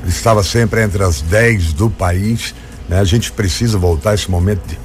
[0.09, 2.55] estava sempre entre as 10 do país.
[2.89, 2.99] Né?
[2.99, 4.79] A gente precisa voltar a esse momento de,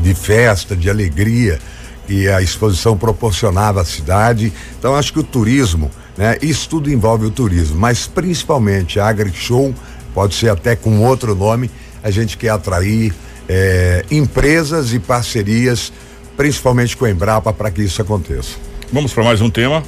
[0.00, 1.58] de festa, de alegria
[2.06, 4.52] que a exposição proporcionava à cidade.
[4.78, 6.36] Então acho que o turismo, né?
[6.42, 9.74] Isso tudo envolve o turismo, mas principalmente a AgriShow,
[10.14, 11.70] pode ser até com outro nome,
[12.02, 13.14] a gente quer atrair
[13.48, 15.92] eh, empresas e parcerias,
[16.36, 18.56] principalmente com a Embrapa, para que isso aconteça.
[18.92, 19.82] Vamos para mais um tema.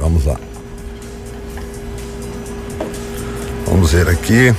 [0.00, 0.47] Vamos lá.
[3.78, 4.52] Vamos ver aqui.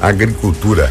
[0.00, 0.90] Agricultura.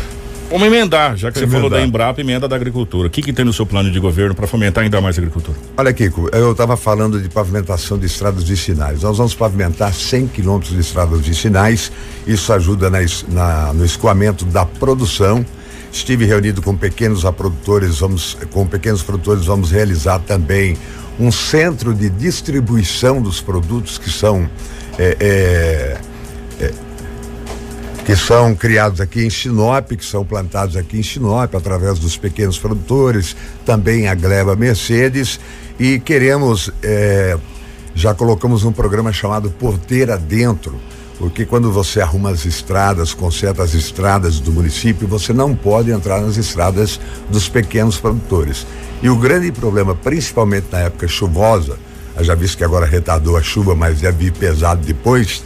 [0.50, 3.10] Vamos emendar, já que você falou da Embrapa, emenda da agricultura.
[3.10, 5.58] O que, que tem no seu plano de governo para fomentar ainda mais a agricultura?
[5.76, 9.02] Olha, Kiko, eu estava falando de pavimentação de estradas vicinais.
[9.02, 11.92] Nós vamos pavimentar 100 quilômetros de estradas vicinais.
[12.26, 15.46] Isso ajuda na, na, no escoamento da produção.
[15.92, 20.78] Estive reunido com pequenos produtores, vamos, com pequenos produtores, vamos realizar também
[21.20, 24.50] um centro de distribuição dos produtos que são
[24.98, 26.13] é, é,
[28.06, 32.60] que são criados aqui em Sinop, que são plantados aqui em Sinop através dos pequenos
[32.60, 33.36] produtores,
[33.66, 35.40] também a Gleba Mercedes
[35.80, 37.38] e queremos é,
[37.96, 40.76] já colocamos um programa chamado Porteira Dentro,
[41.18, 46.22] porque quando você arruma as estradas, conserta as estradas do município, você não pode entrar
[46.22, 48.66] nas estradas dos pequenos produtores.
[49.02, 51.78] E o grande problema, principalmente na época chuvosa,
[52.20, 55.44] já visto que agora retardou a chuva, mas deve vir pesado depois,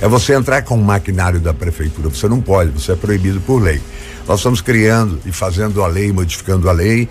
[0.00, 2.08] é você entrar com o maquinário da prefeitura.
[2.08, 3.80] Você não pode, você é proibido por lei.
[4.26, 7.08] Nós estamos criando e fazendo a lei, modificando a lei,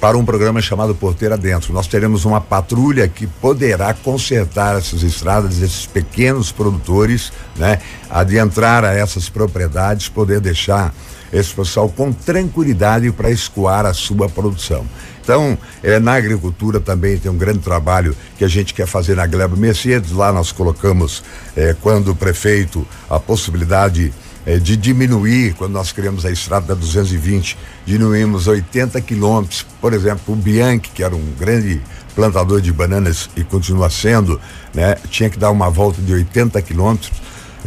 [0.00, 1.72] para um programa chamado Porteira Dentro.
[1.72, 7.80] Nós teremos uma patrulha que poderá consertar essas estradas, esses pequenos produtores, né?
[8.10, 10.92] Adentrar a essas propriedades, poder deixar
[11.32, 14.86] esse pessoal com tranquilidade para escoar a sua produção.
[15.26, 19.26] Então, eh, na agricultura também tem um grande trabalho que a gente quer fazer na
[19.26, 20.12] Gleba Mercedes.
[20.12, 21.20] Lá nós colocamos,
[21.56, 24.12] eh, quando o prefeito, a possibilidade
[24.46, 29.66] eh, de diminuir, quando nós criamos a estrada da 220, diminuímos 80 quilômetros.
[29.80, 31.80] Por exemplo, o Bianchi, que era um grande
[32.14, 34.40] plantador de bananas e continua sendo,
[34.72, 37.10] né, tinha que dar uma volta de 80 quilômetros.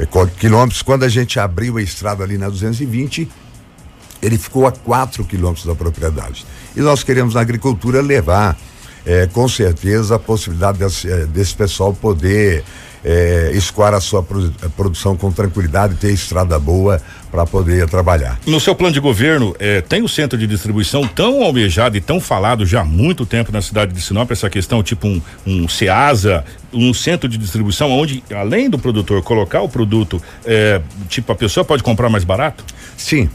[0.10, 3.30] co- Quilômetros, quando a gente abriu a estrada ali na 220,
[4.21, 6.45] ele ficou a 4 quilômetros da propriedade.
[6.75, 8.58] E nós queremos na agricultura levar,
[9.05, 12.63] eh, com certeza, a possibilidade desse, eh, desse pessoal poder
[13.03, 14.25] eh, escoar a sua
[14.63, 17.01] a produção com tranquilidade, ter estrada boa
[17.32, 18.39] para poder trabalhar.
[18.45, 22.19] No seu plano de governo, eh, tem o centro de distribuição tão almejado e tão
[22.19, 26.43] falado já há muito tempo na cidade de Sinop, essa questão tipo um, um SEASA,
[26.73, 31.63] um centro de distribuição onde, além do produtor colocar o produto, eh, tipo a pessoa
[31.63, 32.63] pode comprar mais barato?
[32.97, 33.29] Sim.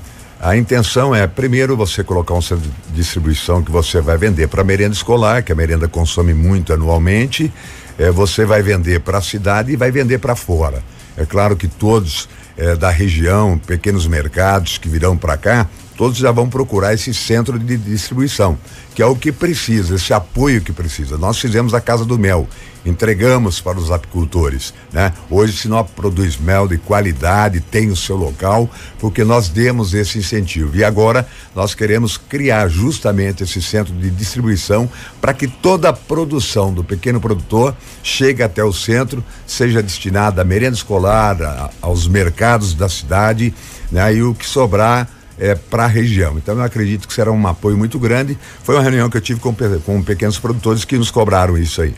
[0.45, 4.63] A intenção é, primeiro, você colocar um centro de distribuição que você vai vender para
[4.63, 7.51] merenda escolar, que a merenda consome muito anualmente.
[7.99, 10.83] eh, você vai vender para a cidade e vai vender para fora.
[11.17, 12.29] É claro que todos
[12.59, 17.59] eh, da região, pequenos mercados que virão para cá, todos já vão procurar esse centro
[17.59, 18.59] de distribuição,
[18.95, 21.17] que é o que precisa, esse apoio que precisa.
[21.17, 22.47] Nós fizemos a Casa do Mel,
[22.85, 25.13] entregamos para os apicultores, né?
[25.31, 28.69] Hoje Sinop produz mel de qualidade, tem o seu local,
[28.99, 30.77] porque nós demos esse incentivo.
[30.77, 34.89] E agora nós queremos criar justamente esse centro de distribuição
[35.21, 40.45] para que toda a produção do pequeno produtor chegue até o centro, seja destinada à
[40.45, 43.55] merenda escolar, a- aos mercados da cidade,
[43.91, 44.15] né?
[44.15, 46.37] E o que sobrar é, para a região.
[46.39, 48.39] Então eu acredito que será um apoio muito grande.
[48.63, 49.53] Foi uma reunião que eu tive com,
[49.85, 51.93] com pequenos produtores que nos cobraram isso aí.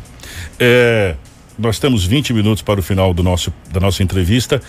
[0.58, 1.14] É,
[1.58, 4.60] nós temos 20 minutos para o final do nosso, da nossa entrevista.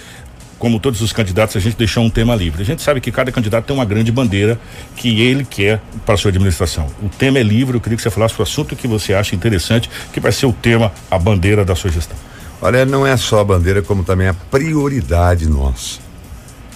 [0.58, 2.64] Como todos os candidatos, a gente deixou um tema livre.
[2.64, 4.60] A gente sabe que cada candidato tem uma grande bandeira
[4.96, 6.88] que ele quer para a sua administração.
[7.02, 9.90] O tema é livre, eu queria que você falasse o assunto que você acha interessante,
[10.12, 12.18] que vai ser o tema, a bandeira da sua gestão.
[12.60, 16.00] Olha, não é só a bandeira, como também a prioridade nossa,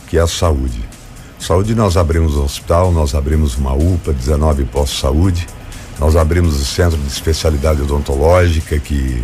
[0.08, 0.80] que é a saúde.
[1.40, 5.48] Saúde, nós abrimos um hospital, nós abrimos uma UPA, 19 postos de saúde,
[6.02, 9.24] nós abrimos o centro de especialidade odontológica, que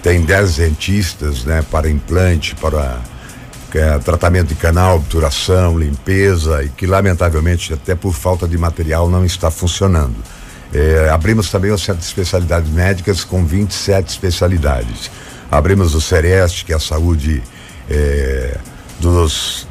[0.00, 3.00] tem 10 dentistas, né, para implante, para
[3.74, 9.24] é, tratamento de canal, obturação, limpeza, e que lamentavelmente, até por falta de material, não
[9.24, 10.14] está funcionando.
[10.72, 15.10] É, abrimos também o Centro de Especialidades Médicas com 27 especialidades.
[15.50, 17.42] Abrimos o Sereste, que é a saúde
[17.90, 18.56] é,
[19.00, 19.66] dos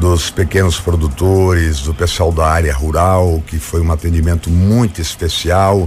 [0.00, 5.86] dos pequenos produtores, do pessoal da área rural, que foi um atendimento muito especial.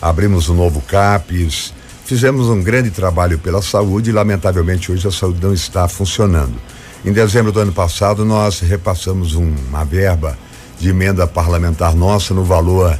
[0.00, 5.40] Abrimos o novo CAPES, fizemos um grande trabalho pela saúde e, lamentavelmente, hoje a saúde
[5.42, 6.54] não está funcionando.
[7.04, 10.38] Em dezembro do ano passado, nós repassamos um- uma verba
[10.78, 12.96] de emenda parlamentar nossa no valor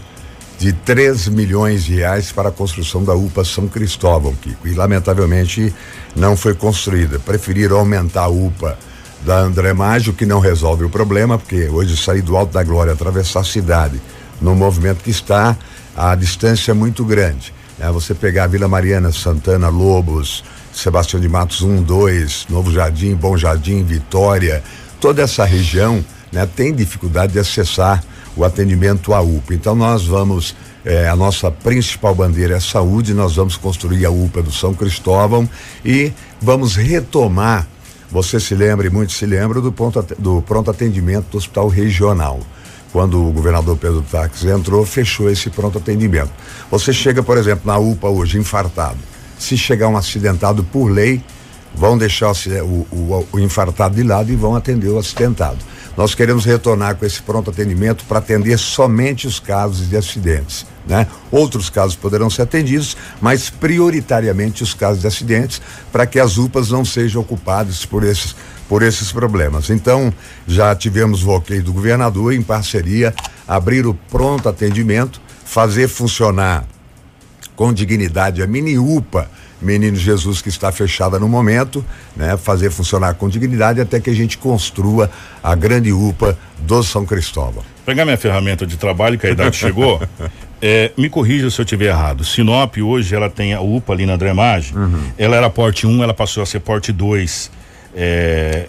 [0.59, 4.67] de 3 milhões de reais para a construção da UPA São Cristóvão, Kiko.
[4.67, 5.73] E lamentavelmente
[6.17, 7.21] não foi construída.
[7.21, 8.77] Preferiram aumentar a UPA
[9.25, 12.93] da André Mágio, que não resolve o problema, porque hoje sair do Alto da Glória,
[12.93, 14.01] atravessar a cidade,
[14.41, 15.57] no movimento que está,
[15.97, 17.53] a distância é muito grande.
[17.79, 17.91] né?
[17.91, 23.37] Você pegar a Vila Mariana, Santana, Lobos, Sebastião de Matos 1, 2, Novo Jardim, Bom
[23.37, 24.63] Jardim, Vitória,
[25.01, 28.03] toda essa região né, tem dificuldade de acessar
[28.37, 29.55] o atendimento à UPA.
[29.55, 30.55] Então nós vamos,
[30.85, 35.49] eh, a nossa principal bandeira é saúde, nós vamos construir a UPA do São Cristóvão
[35.85, 37.67] e vamos retomar,
[38.11, 42.41] você se lembra e muitos se lembram do, ponto, do pronto atendimento do hospital regional.
[42.93, 46.31] Quando o governador Pedro Taques entrou, fechou esse pronto atendimento.
[46.71, 48.99] Você chega, por exemplo, na UPA hoje, infartado.
[49.39, 51.23] Se chegar um acidentado por lei,
[51.75, 55.59] vão deixar o, o, o infartado de lado e vão atender o acidentado.
[55.99, 60.65] Nós queremos retornar com esse pronto atendimento para atender somente os casos de acidentes.
[60.87, 61.09] Né?
[61.29, 66.71] Outros casos poderão ser atendidos, mas prioritariamente os casos de acidentes, para que as UPAs
[66.71, 68.37] não sejam ocupadas por esses,
[68.69, 69.71] por esses problemas.
[69.71, 70.15] Então,
[70.47, 73.13] já tivemos o ok do governador em parceria,
[73.49, 76.65] abrir o pronto atendimento, fazer funcionar
[77.57, 79.29] com dignidade a mini UPA
[79.61, 81.85] Menino Jesus que está fechada no momento,
[82.17, 82.37] né?
[82.37, 85.11] Fazer funcionar com dignidade até que a gente construa
[85.43, 87.63] a grande UPA do São Cristóvão.
[87.85, 90.01] Pegar minha ferramenta de trabalho, que a idade chegou,
[90.63, 92.25] é, me corrija se eu estiver errado.
[92.25, 94.75] Sinop hoje ela tem a UPA ali na Dremagem,
[95.17, 97.51] ela era porte 1, ela passou a ser porte 2.
[97.97, 98.67] É,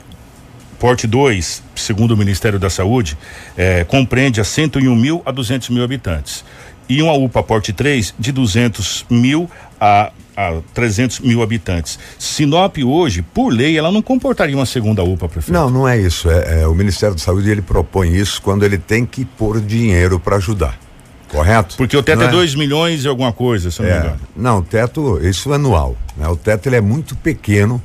[0.79, 3.17] Porte 2, segundo o Ministério da Saúde,
[3.57, 6.45] eh, compreende a 101 mil a 200 mil habitantes.
[6.87, 11.99] E uma UPA Porte 3 de 200 mil a, a 300 mil habitantes.
[12.17, 15.51] Sinop hoje, por lei, ela não comportaria uma segunda UPA, prefeito?
[15.53, 16.29] Não, não é isso.
[16.29, 20.17] É, é o Ministério da Saúde ele propõe isso quando ele tem que pôr dinheiro
[20.17, 20.79] para ajudar.
[21.27, 21.75] Correto?
[21.75, 24.19] Porque o teto Não é 2 milhões e alguma coisa, se não me É, engano.
[24.35, 25.95] não, o teto, isso é anual.
[26.15, 26.27] Né?
[26.27, 27.81] O teto ele é muito pequeno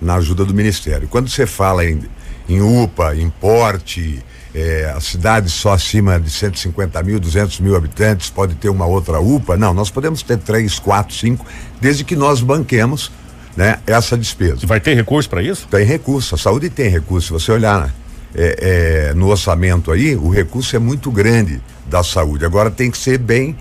[0.00, 1.08] na ajuda do Ministério.
[1.08, 2.00] Quando você fala em,
[2.48, 4.22] em UPA, em porte,
[4.54, 9.20] é, a cidade só acima de 150 mil, 200 mil habitantes pode ter uma outra
[9.20, 9.56] UPA.
[9.56, 11.46] Não, nós podemos ter três, quatro, cinco,
[11.80, 13.12] desde que nós banquemos
[13.56, 14.66] né, essa despesa.
[14.66, 15.66] Vai ter recurso para isso?
[15.68, 17.26] Tem recurso, a saúde tem recurso.
[17.26, 17.92] Se você olhar né,
[18.34, 22.44] é, é, no orçamento aí, o recurso é muito grande da saúde.
[22.44, 23.56] Agora tem que ser bem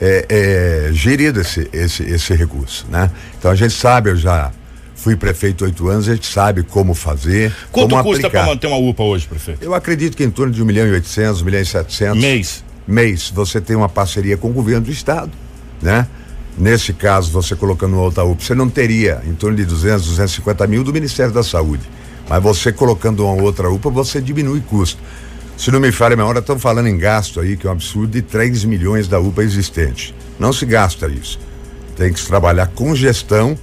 [0.00, 0.26] é,
[0.88, 3.10] é, gerido esse, esse, esse recurso, né?
[3.38, 4.52] Então a gente sabe, eu já
[5.06, 8.76] fui prefeito oito anos, a gente sabe como fazer, Quanto como custa para manter uma
[8.76, 9.62] UPA hoje, prefeito?
[9.62, 12.20] Eu acredito que em torno de um milhão e oitocentos, um milhão e setecentos.
[12.20, 12.64] Mês.
[12.88, 15.30] Mês, você tem uma parceria com o governo do estado,
[15.80, 16.08] né?
[16.58, 20.66] Nesse caso, você colocando uma outra UPA, você não teria em torno de 200, 250
[20.66, 21.88] mil do Ministério da Saúde.
[22.28, 25.00] Mas você colocando uma outra UPA, você diminui custo.
[25.56, 28.08] Se não me falha a memória, estão falando em gasto aí, que é um absurdo,
[28.08, 30.12] de 3 milhões da UPA existente.
[30.36, 31.38] Não se gasta isso.
[31.94, 33.56] Tem que se trabalhar com gestão,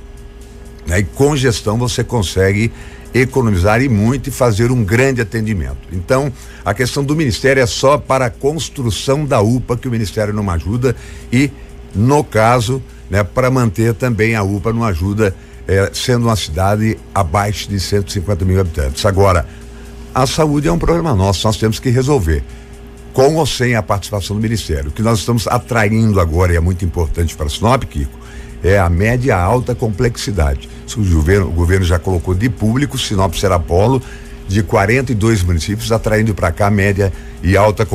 [0.86, 0.99] né?
[0.99, 2.71] E com gestão você consegue
[3.13, 5.77] economizar e muito e fazer um grande atendimento.
[5.91, 6.31] Então,
[6.65, 10.49] a questão do Ministério é só para a construção da UPA que o Ministério não
[10.49, 10.95] ajuda
[11.31, 11.51] e,
[11.93, 15.36] no caso, né, para manter também a UPA não ajuda,
[15.67, 19.05] eh, sendo uma cidade abaixo de 150 mil habitantes.
[19.05, 19.47] Agora,
[20.13, 22.43] a saúde é um problema nosso, nós temos que resolver.
[23.13, 24.89] Com ou sem a participação do Ministério.
[24.89, 28.22] O que nós estamos atraindo agora, e é muito importante para Sinop, Kiko,
[28.64, 30.70] é a média alta complexidade.
[30.95, 34.01] O governo, o governo já colocou de público, Sinop será polo
[34.47, 37.11] de 42 municípios, atraindo para cá média
[37.41, 37.88] e alta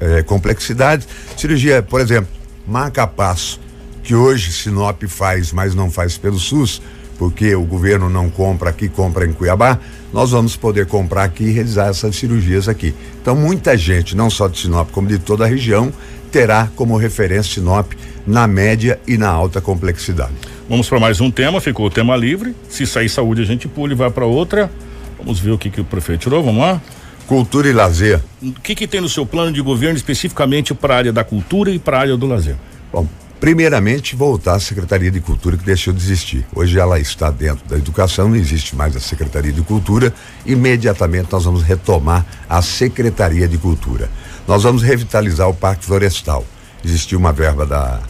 [0.00, 1.06] eh, complexidade.
[1.36, 2.28] Cirurgia, por exemplo,
[2.66, 3.60] marca-passo,
[4.02, 6.82] que hoje Sinop faz, mas não faz pelo SUS,
[7.18, 9.78] porque o governo não compra aqui, compra em Cuiabá,
[10.12, 12.94] nós vamos poder comprar aqui e realizar essas cirurgias aqui.
[13.22, 15.92] Então, muita gente, não só de Sinop, como de toda a região,
[16.34, 17.92] terá como referência Sinop
[18.26, 20.32] na média e na alta complexidade.
[20.68, 22.56] Vamos para mais um tema, ficou o tema livre.
[22.68, 24.68] Se sair saúde, a gente pula e vai para outra.
[25.16, 26.82] Vamos ver o que, que o prefeito tirou, vamos lá?
[27.28, 28.20] Cultura e lazer.
[28.42, 31.70] O que, que tem no seu plano de governo especificamente para a área da cultura
[31.70, 32.56] e para a área do lazer?
[32.92, 33.06] Bom,
[33.38, 36.44] primeiramente voltar à Secretaria de Cultura que deixou de existir.
[36.52, 40.12] Hoje ela está dentro da educação, não existe mais a Secretaria de Cultura.
[40.44, 44.10] Imediatamente nós vamos retomar a Secretaria de Cultura.
[44.46, 46.44] Nós vamos revitalizar o Parque Florestal.
[46.84, 48.00] Existiu uma verba da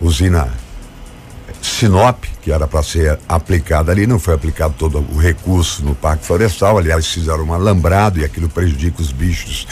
[0.00, 0.48] usina
[1.60, 6.24] Sinop, que era para ser aplicada ali, não foi aplicado todo o recurso no Parque
[6.24, 6.78] Florestal.
[6.78, 9.66] Aliás, fizeram um alambrado e aquilo prejudica os bichos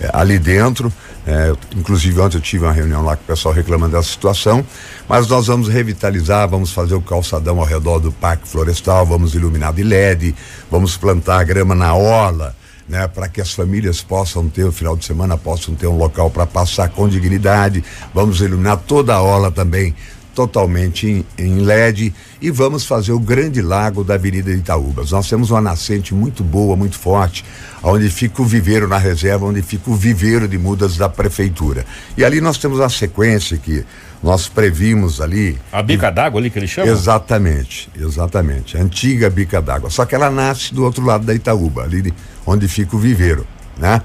[0.00, 0.92] eh, ali dentro.
[1.26, 4.64] Eu- inclusive, ontem eu tive uma reunião lá com o pessoal reclamando dessa situação.
[5.08, 9.72] Mas nós vamos revitalizar, vamos fazer o calçadão ao redor do Parque Florestal, vamos iluminar
[9.72, 10.34] de LED,
[10.70, 12.54] vamos plantar grama na orla.
[12.90, 16.28] Né, para que as famílias possam ter o final de semana possam ter um local
[16.28, 17.84] para passar com dignidade.
[18.12, 19.94] Vamos iluminar toda a orla também
[20.34, 25.10] totalmente em, em LED e vamos fazer o grande lago da Avenida Itaúbas.
[25.10, 27.44] Nós temos uma nascente muito boa, muito forte,
[27.82, 31.84] onde fica o viveiro na reserva, onde fica o viveiro de mudas da prefeitura.
[32.16, 33.84] E ali nós temos uma sequência que
[34.22, 35.58] nós previmos ali.
[35.72, 36.90] A bica d'água ali que ele chama?
[36.90, 38.76] Exatamente, exatamente.
[38.76, 39.90] A antiga bica d'água.
[39.90, 42.12] Só que ela nasce do outro lado da Itaúba, ali
[42.50, 43.46] onde fica o viveiro,
[43.78, 44.02] né?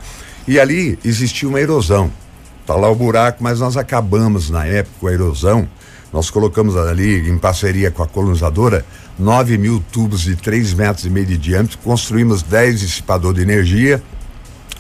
[0.48, 2.12] E ali existia uma erosão.
[2.66, 5.68] Tá lá o buraco, mas nós acabamos na época a erosão.
[6.14, 8.86] Nós colocamos ali, em parceria com a colonizadora,
[9.18, 14.02] 9 mil tubos de 3 metros e meio de diâmetro, construímos 10 dissipadores de energia,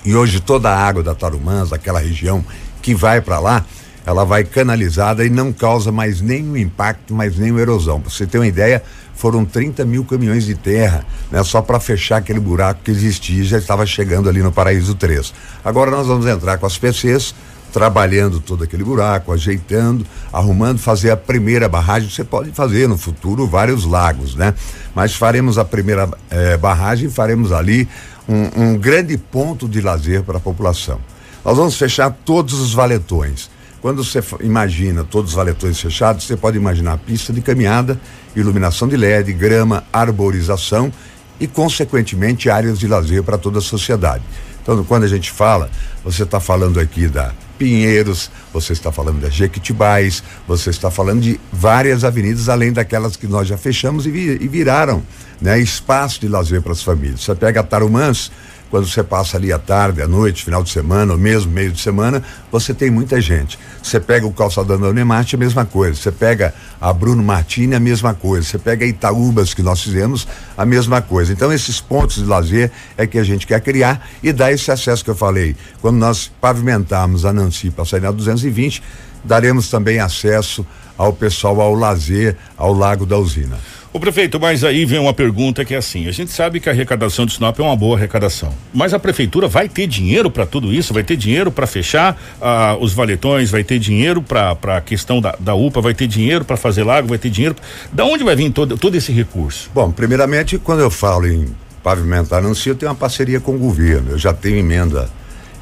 [0.03, 2.45] e hoje toda a água da Tarumãs, daquela região
[2.81, 3.65] que vai para lá,
[4.05, 7.99] ela vai canalizada e não causa mais nenhum impacto, mais nenhuma erosão.
[7.99, 8.83] Pra você ter uma ideia,
[9.15, 11.43] foram 30 mil caminhões de terra, né?
[11.43, 15.33] Só para fechar aquele buraco que existia e já estava chegando ali no Paraíso 3.
[15.63, 17.33] Agora nós vamos entrar com as PCs,
[17.73, 22.09] trabalhando todo aquele buraco, ajeitando, arrumando, fazer a primeira barragem.
[22.09, 24.53] Você pode fazer no futuro vários lagos, né?
[24.93, 27.87] Mas faremos a primeira eh, barragem, faremos ali
[28.29, 30.99] um, um grande ponto de lazer para a população.
[31.43, 33.49] Nós vamos fechar todos os valetões.
[33.85, 38.01] Quando você imagina todos os valetões fechados, você pode imaginar pista de caminhada,
[38.35, 40.91] iluminação de LED, grama, arborização
[41.39, 44.23] e, consequentemente, áreas de lazer para toda a sociedade.
[44.59, 45.69] Então, quando a gente fala,
[46.03, 51.39] você está falando aqui da Pinheiros, você está falando da Jequitibais, você está falando de
[51.53, 55.03] várias avenidas, além daquelas que nós já fechamos e, e viraram
[55.39, 57.21] né, espaço de lazer para as famílias.
[57.21, 58.31] Você pega Tarumãs,
[58.75, 61.79] quando você passa ali à tarde, à noite, final de semana, ou mesmo meio de
[61.79, 62.21] semana,
[62.51, 63.57] você tem muita gente.
[63.81, 65.97] Você pega o calçadão da Unemate, a mesma coisa.
[65.97, 68.45] Você pega a Bruno Martini, a mesma coisa.
[68.45, 71.31] Você pega Itaúbas, que nós fizemos, a mesma coisa.
[71.31, 75.05] Então, esses pontos de lazer é que a gente quer criar e dar esse acesso
[75.05, 75.55] que eu falei.
[75.81, 78.83] Quando nós pavimentarmos a Nancy para sair na 220,
[79.23, 80.67] daremos também acesso
[80.97, 83.57] ao pessoal ao lazer, ao Lago da Usina.
[83.95, 86.73] O prefeito, mas aí vem uma pergunta que é assim: a gente sabe que a
[86.73, 90.73] arrecadação de Sinop é uma boa arrecadação, mas a prefeitura vai ter dinheiro para tudo
[90.73, 90.93] isso?
[90.93, 93.49] Vai ter dinheiro para fechar ah, os valetões?
[93.49, 95.79] Vai ter dinheiro para a questão da, da UPA?
[95.79, 97.07] Vai ter dinheiro para fazer lago?
[97.07, 97.55] Vai ter dinheiro?
[97.93, 99.71] Da onde vai vir todo, todo esse recurso?
[99.73, 104.11] Bom, primeiramente, quando eu falo em pavimentar anúncio, eu tenho uma parceria com o governo.
[104.11, 105.09] Eu já tenho emenda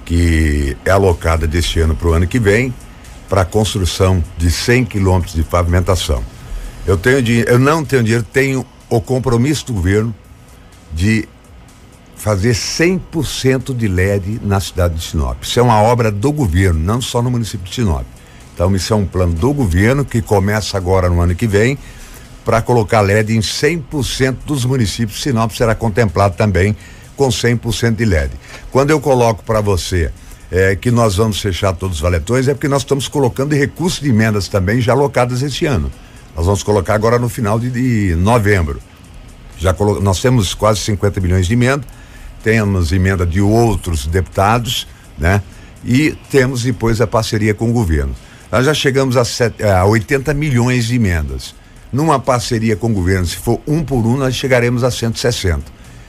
[0.06, 2.74] que é alocada deste ano para o ano que vem
[3.30, 6.33] para a construção de 100 quilômetros de pavimentação.
[6.86, 10.14] Eu tenho dinheiro, eu não tenho dinheiro, tenho o compromisso do governo
[10.92, 11.28] de
[12.16, 15.42] fazer 100% de LED na cidade de Sinop.
[15.42, 18.06] Isso é uma obra do governo, não só no município de Sinop.
[18.54, 21.78] Então, isso é um plano do governo que começa agora no ano que vem
[22.46, 25.22] para colocar LED em 100% dos municípios.
[25.22, 26.76] Sinop será contemplado também
[27.16, 28.32] com 100% de LED.
[28.72, 30.12] Quando eu coloco para você
[30.52, 34.10] é, que nós vamos fechar todos os valetões, é porque nós estamos colocando recursos de
[34.10, 35.90] emendas também já alocadas esse ano.
[36.36, 38.80] Nós vamos colocar agora no final de, de novembro.
[39.58, 40.02] Já colo...
[40.02, 41.84] Nós temos quase 50 milhões de emenda,
[42.44, 45.42] temos emenda de outros deputados, né?
[45.86, 48.16] E temos depois a parceria com o governo.
[48.52, 49.62] Nós já chegamos a, set...
[49.64, 51.54] a 80 milhões de emendas.
[51.92, 55.62] Numa parceria com o governo, se for um por um, nós chegaremos a 160.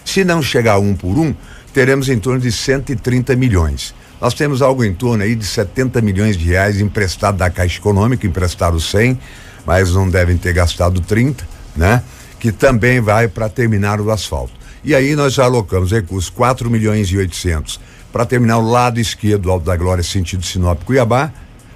[0.05, 1.35] Se não chegar um por um,
[1.73, 3.95] teremos em torno de 130 milhões.
[4.21, 8.27] Nós temos algo em torno aí de 70 milhões de reais emprestado da Caixa Econômica,
[8.27, 9.19] emprestaram 100
[9.67, 11.47] mas não devem ter gastado 30,
[11.77, 12.03] né?
[12.39, 14.53] Que também vai para terminar o asfalto.
[14.85, 17.81] E aí nós já alocamos recursos 4 milhões e 800
[18.13, 21.33] para terminar o lado esquerdo do Alto da Glória, sentido Sinop Cuiabá,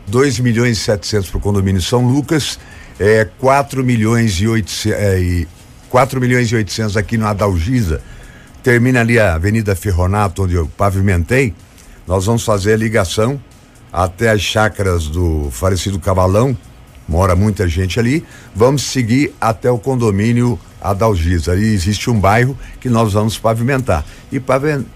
[0.06, 2.58] 2 milhões e 700 para o condomínio São Lucas,
[3.00, 5.46] é, 4 milhões e 800, é,
[5.88, 8.02] 4 milhões e 800 aqui no Adalgisa,
[8.62, 11.54] termina ali a Avenida Ferronato, onde eu pavimentei.
[12.06, 13.40] Nós vamos fazer a ligação
[13.92, 16.56] até as chácaras do falecido Cavalão,
[17.08, 18.24] mora muita gente ali.
[18.54, 21.52] Vamos seguir até o condomínio Adalgisa.
[21.52, 24.04] Ali existe um bairro que nós vamos pavimentar.
[24.30, 24.40] E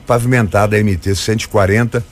[0.06, 2.04] pavimentar da MT 140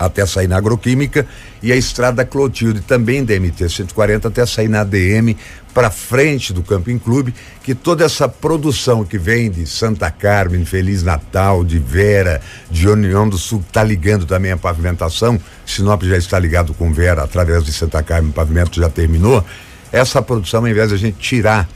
[0.00, 1.26] até sair na agroquímica
[1.62, 5.36] e a estrada Clotilde também da MT 140 até sair na ADM
[5.74, 11.02] para frente do Camping Clube, que toda essa produção que vem de Santa Carmen, Feliz
[11.02, 12.40] Natal, de Vera,
[12.70, 15.38] de União do Sul, está ligando também a pavimentação.
[15.64, 19.44] Sinop já está ligado com Vera através de Santa Carmen, o pavimento já terminou.
[19.92, 21.68] Essa produção, ao invés de a gente tirar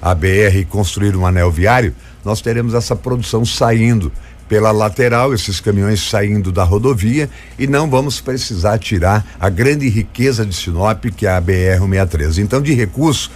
[0.00, 4.12] a BR e construir um anel viário, nós teremos essa produção saindo
[4.52, 10.44] pela lateral, esses caminhões saindo da rodovia e não vamos precisar tirar a grande riqueza
[10.44, 12.36] de Sinop, que é a BR-163.
[12.36, 13.30] Então, de recurso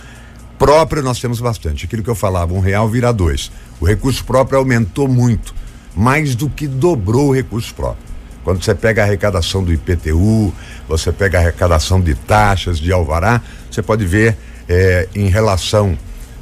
[0.58, 1.86] próprio, nós temos bastante.
[1.86, 3.50] Aquilo que eu falava, um real vira dois.
[3.80, 5.54] O recurso próprio aumentou muito,
[5.96, 8.04] mais do que dobrou o recurso próprio.
[8.44, 10.52] Quando você pega a arrecadação do IPTU,
[10.86, 13.40] você pega a arrecadação de taxas, de alvará,
[13.70, 14.36] você pode ver
[14.68, 15.96] eh, em relação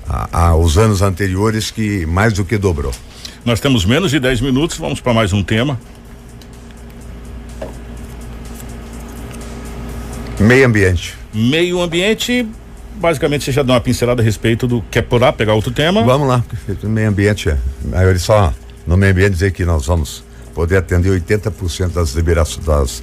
[0.09, 2.93] a, aos anos anteriores que mais do que dobrou.
[3.45, 5.79] Nós temos menos de 10 minutos, vamos para mais um tema.
[10.41, 11.15] Meio ambiente.
[11.33, 12.49] Meio ambiente,
[12.95, 14.83] basicamente você já deu uma pincelada a respeito do.
[14.91, 16.03] Quer por lá, pegar outro tema?
[16.03, 16.43] Vamos lá,
[16.85, 17.51] meio ambiente.
[17.93, 18.53] Aí ele só
[18.87, 20.25] no meio ambiente dizer que nós vamos
[20.55, 23.03] poder atender 80% das liberações das,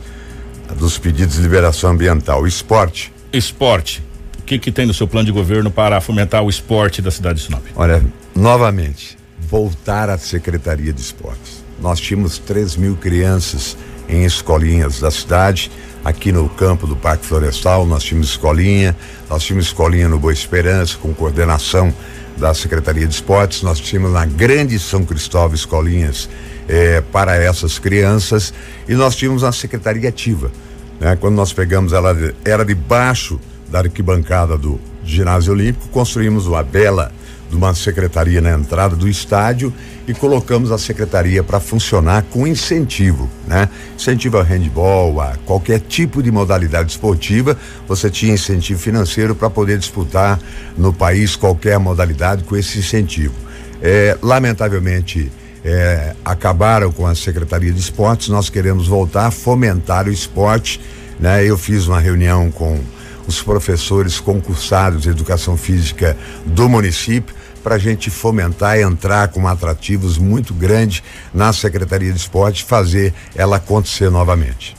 [0.75, 2.47] dos pedidos de liberação ambiental.
[2.47, 3.13] Esporte.
[3.31, 4.03] Esporte.
[4.39, 7.39] O que, que tem no seu plano de governo para fomentar o esporte da cidade
[7.39, 7.63] de Sinop?
[7.75, 8.03] Olha,
[8.35, 9.17] novamente,
[9.51, 11.61] voltar à Secretaria de Esportes.
[11.81, 13.75] Nós tínhamos 3 mil crianças
[14.07, 15.69] em escolinhas da cidade,
[16.05, 18.95] aqui no campo do Parque Florestal, nós tínhamos escolinha,
[19.29, 21.93] nós tínhamos escolinha no Boa Esperança, com coordenação
[22.37, 26.29] da Secretaria de Esportes, nós tínhamos na Grande São Cristóvão escolinhas
[26.69, 28.53] eh, para essas crianças
[28.87, 30.49] e nós tínhamos a Secretaria Ativa.
[30.97, 31.17] Né?
[31.17, 33.37] Quando nós pegamos ela, era debaixo
[33.69, 37.11] da arquibancada do ginásio olímpico, construímos uma bela
[37.51, 39.71] de uma secretaria na entrada do estádio
[40.07, 43.69] e colocamos a secretaria para funcionar com incentivo, né?
[43.95, 47.55] Incentivo ao handball, a qualquer tipo de modalidade esportiva,
[47.87, 50.39] você tinha incentivo financeiro para poder disputar
[50.77, 53.35] no país qualquer modalidade com esse incentivo.
[53.81, 55.31] É, lamentavelmente,
[55.63, 60.79] é, acabaram com a Secretaria de Esportes, nós queremos voltar a fomentar o esporte
[61.21, 61.45] né?
[61.45, 62.79] Eu fiz uma reunião com
[63.27, 69.47] os professores concursados de educação física do município para a gente fomentar e entrar com
[69.47, 71.03] atrativos muito grandes
[71.33, 74.75] na Secretaria de Esporte, fazer ela acontecer novamente.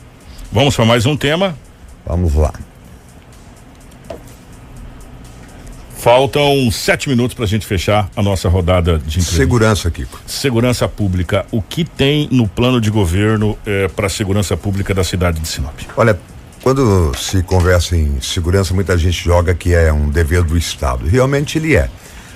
[0.50, 1.56] Vamos para mais um tema.
[2.04, 2.52] Vamos lá.
[6.02, 9.36] Faltam sete minutos para a gente fechar a nossa rodada de entrevista.
[9.36, 10.20] Segurança, Kiko.
[10.26, 11.46] Segurança pública.
[11.52, 15.46] O que tem no plano de governo eh, para a segurança pública da cidade de
[15.46, 15.78] Sinop?
[15.96, 16.18] Olha,
[16.62, 21.06] quando se conversa em segurança, muita gente joga que é um dever do Estado.
[21.06, 21.90] Realmente ele é.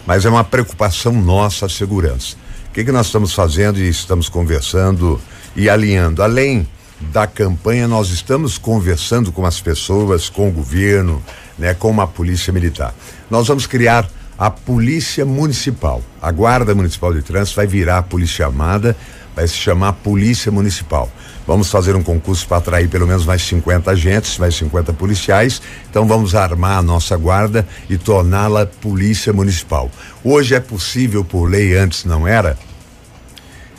[0.05, 2.37] Mas é uma preocupação nossa a segurança.
[2.68, 5.20] O que, que nós estamos fazendo e estamos conversando
[5.55, 6.22] e alinhando?
[6.22, 6.68] Além
[7.12, 11.22] da campanha, nós estamos conversando com as pessoas, com o governo,
[11.57, 12.95] né, com a polícia militar.
[13.31, 16.03] Nós vamos criar a polícia municipal.
[16.20, 18.97] A guarda municipal de trânsito vai virar a polícia armada,
[19.35, 21.11] vai se chamar polícia municipal.
[21.47, 25.62] Vamos fazer um concurso para atrair pelo menos mais 50 agentes, mais 50 policiais.
[25.88, 29.90] Então vamos armar a nossa guarda e torná-la polícia municipal.
[30.24, 32.59] Hoje é possível por lei, antes não era,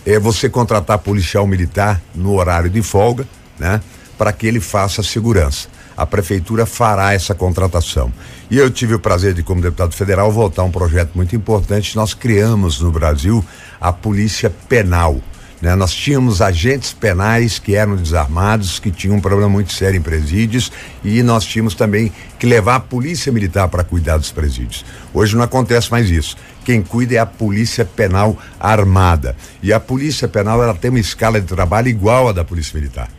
[0.05, 3.27] é você contratar policial militar no horário de folga,
[3.59, 3.81] né?
[4.17, 5.67] Para que ele faça segurança.
[5.97, 8.13] A prefeitura fará essa contratação.
[8.49, 11.95] E eu tive o prazer de, como deputado federal, votar um projeto muito importante.
[11.95, 13.43] Nós criamos no Brasil
[13.81, 15.19] a Polícia Penal.
[15.61, 15.75] Né?
[15.75, 20.71] Nós tínhamos agentes penais que eram desarmados, que tinham um problema muito sério em presídios,
[21.03, 24.85] e nós tínhamos também que levar a polícia militar para cuidar dos presídios.
[25.13, 26.37] Hoje não acontece mais isso.
[26.63, 29.35] Quem cuida é a polícia penal armada.
[29.63, 33.09] E a polícia penal ela tem uma escala de trabalho igual à da polícia militar.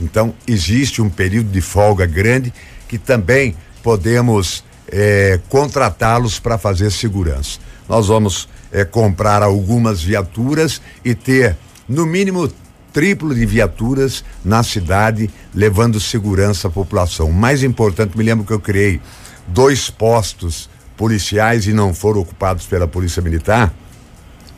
[0.00, 2.52] Então existe um período de folga grande
[2.88, 7.58] que também podemos eh, contratá-los para fazer segurança.
[7.88, 11.56] Nós vamos eh, comprar algumas viaturas e ter
[11.88, 12.50] no mínimo
[12.92, 17.30] triplo de viaturas na cidade, levando segurança à população.
[17.30, 19.00] Mais importante, me lembro que eu criei
[19.48, 23.72] dois postos policiais e não foram ocupados pela Polícia Militar,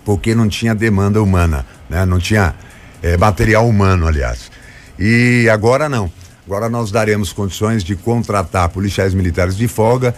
[0.05, 2.05] porque não tinha demanda humana, né?
[2.05, 2.55] Não tinha
[3.03, 4.51] eh, material humano, aliás.
[4.99, 6.11] E agora não.
[6.47, 10.15] Agora nós daremos condições de contratar policiais militares de folga,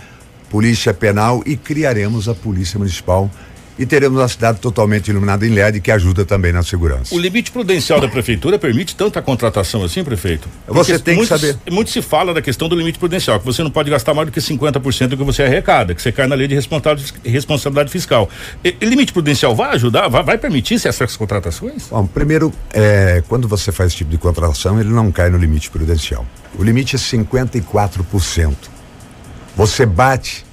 [0.51, 3.31] polícia penal e criaremos a polícia municipal
[3.79, 7.15] e teremos uma cidade totalmente iluminada em LED que ajuda também na segurança.
[7.15, 10.49] O limite prudencial da prefeitura permite tanta contratação assim, prefeito?
[10.67, 11.59] Porque você tem muito, que saber.
[11.71, 14.33] Muito se fala da questão do limite prudencial, que você não pode gastar mais do
[14.33, 18.29] que 50% do que você arrecada, que você cai na lei de responsabilidade fiscal.
[18.65, 21.89] E, limite prudencial vai ajudar, vai, vai permitir essas contratações?
[21.91, 25.71] Bom, primeiro, é, quando você faz esse tipo de contratação, ele não cai no limite
[25.71, 26.27] prudencial.
[26.59, 28.55] O limite é 54%.
[29.57, 30.45] Você bate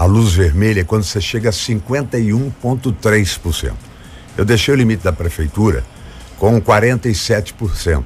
[0.00, 3.72] a luz vermelha quando você chega a 51,3%.
[4.34, 5.84] Eu deixei o limite da prefeitura
[6.38, 8.02] com 47%.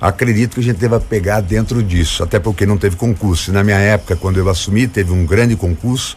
[0.00, 3.52] Acredito que a gente deva pegar dentro disso, até porque não teve concurso.
[3.52, 6.16] Na minha época, quando eu assumi, teve um grande concurso.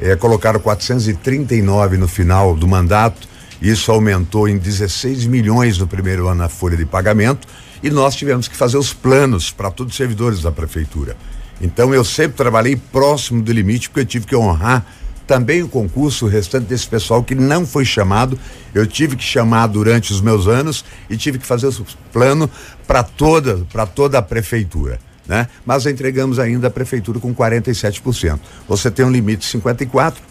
[0.00, 3.28] É, colocaram 439 no final do mandato.
[3.60, 7.46] Isso aumentou em 16 milhões no primeiro ano na folha de pagamento.
[7.82, 11.18] E nós tivemos que fazer os planos para todos os servidores da prefeitura.
[11.60, 14.84] Então eu sempre trabalhei próximo do limite, porque eu tive que honrar
[15.28, 18.38] também o concurso o restante desse pessoal que não foi chamado.
[18.74, 22.50] Eu tive que chamar durante os meus anos e tive que fazer o plano
[22.86, 24.98] para toda, para toda a prefeitura.
[25.26, 25.46] Né?
[25.66, 28.38] Mas entregamos ainda a prefeitura com 47%.
[28.66, 30.22] Você tem um limite de 54,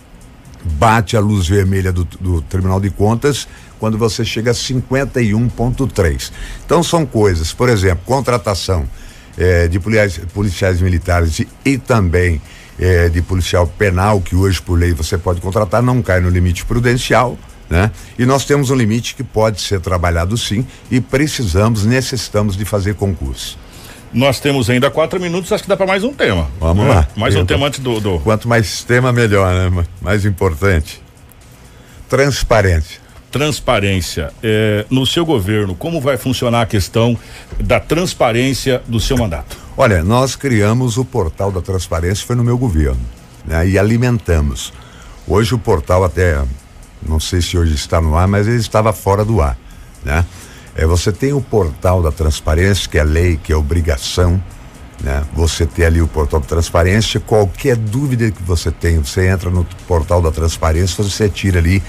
[0.63, 3.47] bate a luz vermelha do, do Tribunal de Contas
[3.79, 6.31] quando você chega a 51,3.
[6.65, 8.87] Então são coisas, por exemplo, contratação
[9.37, 12.41] eh, de policiais, policiais militares e, e também
[12.79, 16.65] eh, de policial penal, que hoje por lei você pode contratar, não cai no limite
[16.65, 17.37] prudencial.
[17.69, 17.91] Né?
[18.17, 22.95] E nós temos um limite que pode ser trabalhado sim e precisamos, necessitamos de fazer
[22.95, 23.59] concurso.
[24.13, 26.49] Nós temos ainda quatro minutos, acho que dá para mais um tema.
[26.61, 26.93] Vamos né?
[26.93, 27.07] lá.
[27.15, 28.19] Mais um tema antes do, do.
[28.19, 29.85] Quanto mais tema, melhor, né?
[30.01, 31.03] Mais importante.
[32.07, 34.31] Transparência transparência.
[34.41, 37.17] É, no seu governo, como vai funcionar a questão
[37.59, 39.57] da transparência do seu mandato?
[39.75, 42.99] Olha, nós criamos o portal da transparência, foi no meu governo,
[43.45, 43.67] né?
[43.67, 44.73] E alimentamos.
[45.27, 46.41] Hoje o portal até,
[47.07, 49.57] não sei se hoje está no ar, mas ele estava fora do ar,
[50.03, 50.25] né?
[50.75, 54.41] É, você tem o portal da transparência, que é lei, que é obrigação,
[55.03, 55.23] né?
[55.33, 59.65] Você ter ali o portal da transparência, qualquer dúvida que você tem, você entra no
[59.87, 61.83] portal da transparência, você tira ali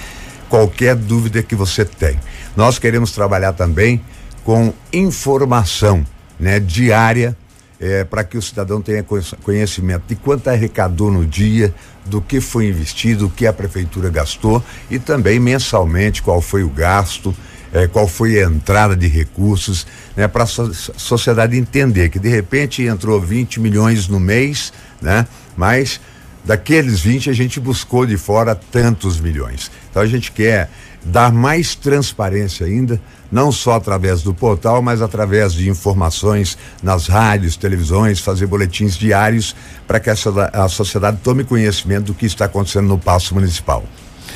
[0.49, 2.19] qualquer dúvida que você tem.
[2.57, 4.01] Nós queremos trabalhar também
[4.45, 6.05] com informação,
[6.39, 7.37] né, diária,
[7.81, 9.05] é, para que o cidadão tenha
[9.43, 11.73] conhecimento de quanto arrecadou no dia,
[12.05, 16.69] do que foi investido, o que a prefeitura gastou e também mensalmente qual foi o
[16.69, 17.35] gasto,
[17.73, 19.87] eh, qual foi a entrada de recursos,
[20.17, 24.73] né, para a so sociedade entender que de repente entrou 20 milhões no mês,
[25.03, 25.27] né?
[25.57, 26.01] Mas
[26.45, 29.71] daqueles 20 a gente buscou de fora tantos milhões.
[29.91, 30.71] Então a gente quer
[31.05, 37.57] dar mais transparência ainda, não só através do portal, mas através de informações nas rádios,
[37.57, 39.55] televisões, fazer boletins diários
[39.87, 43.85] para que essa, a sociedade tome conhecimento do que está acontecendo no Passo Municipal.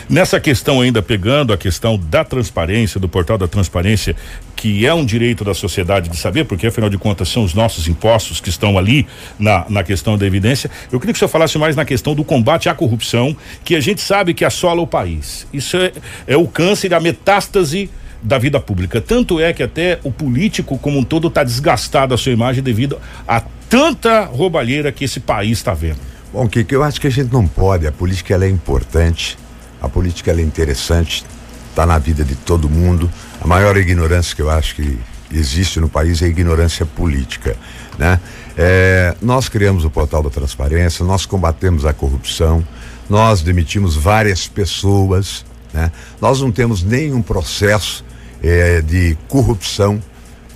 [0.08, 4.16] Nessa questão ainda pegando a questão da transparência, do portal da transparência,
[4.56, 7.88] que é um direito da sociedade de saber, porque afinal de contas são os nossos
[7.88, 9.06] impostos que estão ali
[9.38, 10.70] na, na questão da evidência.
[10.90, 13.80] Eu queria que o senhor falasse mais na questão do combate à corrupção, que a
[13.80, 15.46] gente sabe que assola o país.
[15.52, 15.92] Isso é,
[16.26, 17.90] é o câncer, a metástase
[18.22, 19.00] da vida pública.
[19.00, 23.00] Tanto é que até o político como um todo está desgastado a sua imagem devido
[23.26, 25.98] a tanta roubalheira que esse país está vendo.
[26.32, 27.86] Bom, que eu acho que a gente não pode.
[27.86, 29.36] A política ela é importante,
[29.82, 31.24] a política é interessante,
[31.68, 33.10] está na vida de todo mundo.
[33.40, 34.98] A maior ignorância que eu acho que
[35.32, 37.56] existe no país é a ignorância política,
[37.98, 38.20] né?
[38.56, 42.64] É, nós criamos o portal da transparência, nós combatemos a corrupção,
[43.10, 45.90] nós demitimos várias pessoas, né?
[46.20, 48.04] Nós não temos nenhum processo
[48.42, 50.00] é, de corrupção.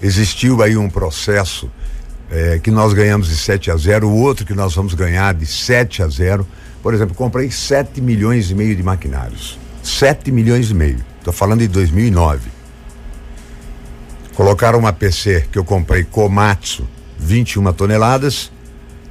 [0.00, 1.68] Existiu aí um processo
[2.30, 5.46] é, que nós ganhamos de 7 a 0, o outro que nós vamos ganhar de
[5.46, 6.46] 7 a 0.
[6.86, 9.58] Por exemplo, comprei 7 milhões e meio de maquinários.
[9.82, 11.04] 7 milhões e meio.
[11.18, 12.48] Estou falando de 2009.
[14.36, 16.86] Colocaram uma PC que eu comprei Komatsu,
[17.18, 18.52] 21 toneladas.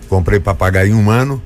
[0.08, 1.44] Comprei para pagar em um ano.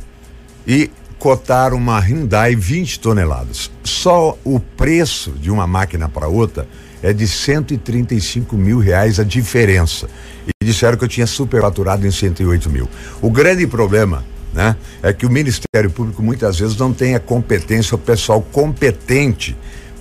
[0.68, 3.72] E cotaram uma Hyundai 20 toneladas.
[3.84, 6.68] Só o preço de uma máquina para outra
[7.02, 10.08] é de 135 mil reais a diferença.
[10.46, 12.88] E disseram que eu tinha superfaturado em 108 mil.
[13.20, 14.24] O grande problema
[14.54, 14.76] né?
[15.02, 19.56] É que o Ministério Público muitas vezes não tem a competência, o pessoal competente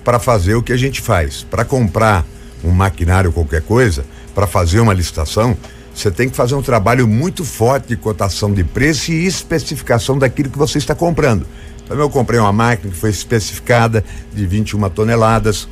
[0.05, 1.43] para fazer o que a gente faz.
[1.43, 2.25] Para comprar
[2.65, 5.57] um maquinário, qualquer coisa, para fazer uma licitação,
[5.95, 10.49] você tem que fazer um trabalho muito forte de cotação de preço e especificação daquilo
[10.49, 11.47] que você está comprando.
[11.85, 15.69] Então eu comprei uma máquina que foi especificada de 21 toneladas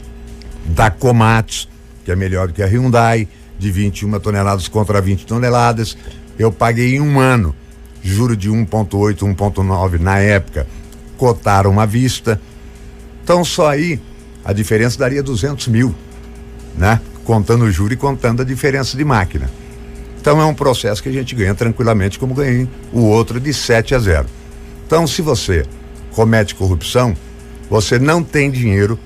[0.65, 1.69] da Komatsu,
[2.05, 5.97] que é melhor que a Hyundai, de 21 toneladas contra 20 toneladas.
[6.39, 7.55] Eu paguei em um ano
[8.07, 10.67] juro de 1,8, 1,9 na época,
[11.17, 12.41] cotaram à vista.
[13.23, 14.01] Então só aí
[14.45, 15.95] a diferença daria 200 mil,
[16.77, 17.01] né?
[17.25, 19.51] Contando o juro e contando a diferença de máquina.
[20.21, 23.95] Então é um processo que a gente ganha tranquilamente, como ganhei o outro de 7
[23.95, 24.27] a 0.
[24.87, 25.65] Então, se você
[26.13, 27.17] comete corrupção,
[27.69, 28.99] você não tem dinheiro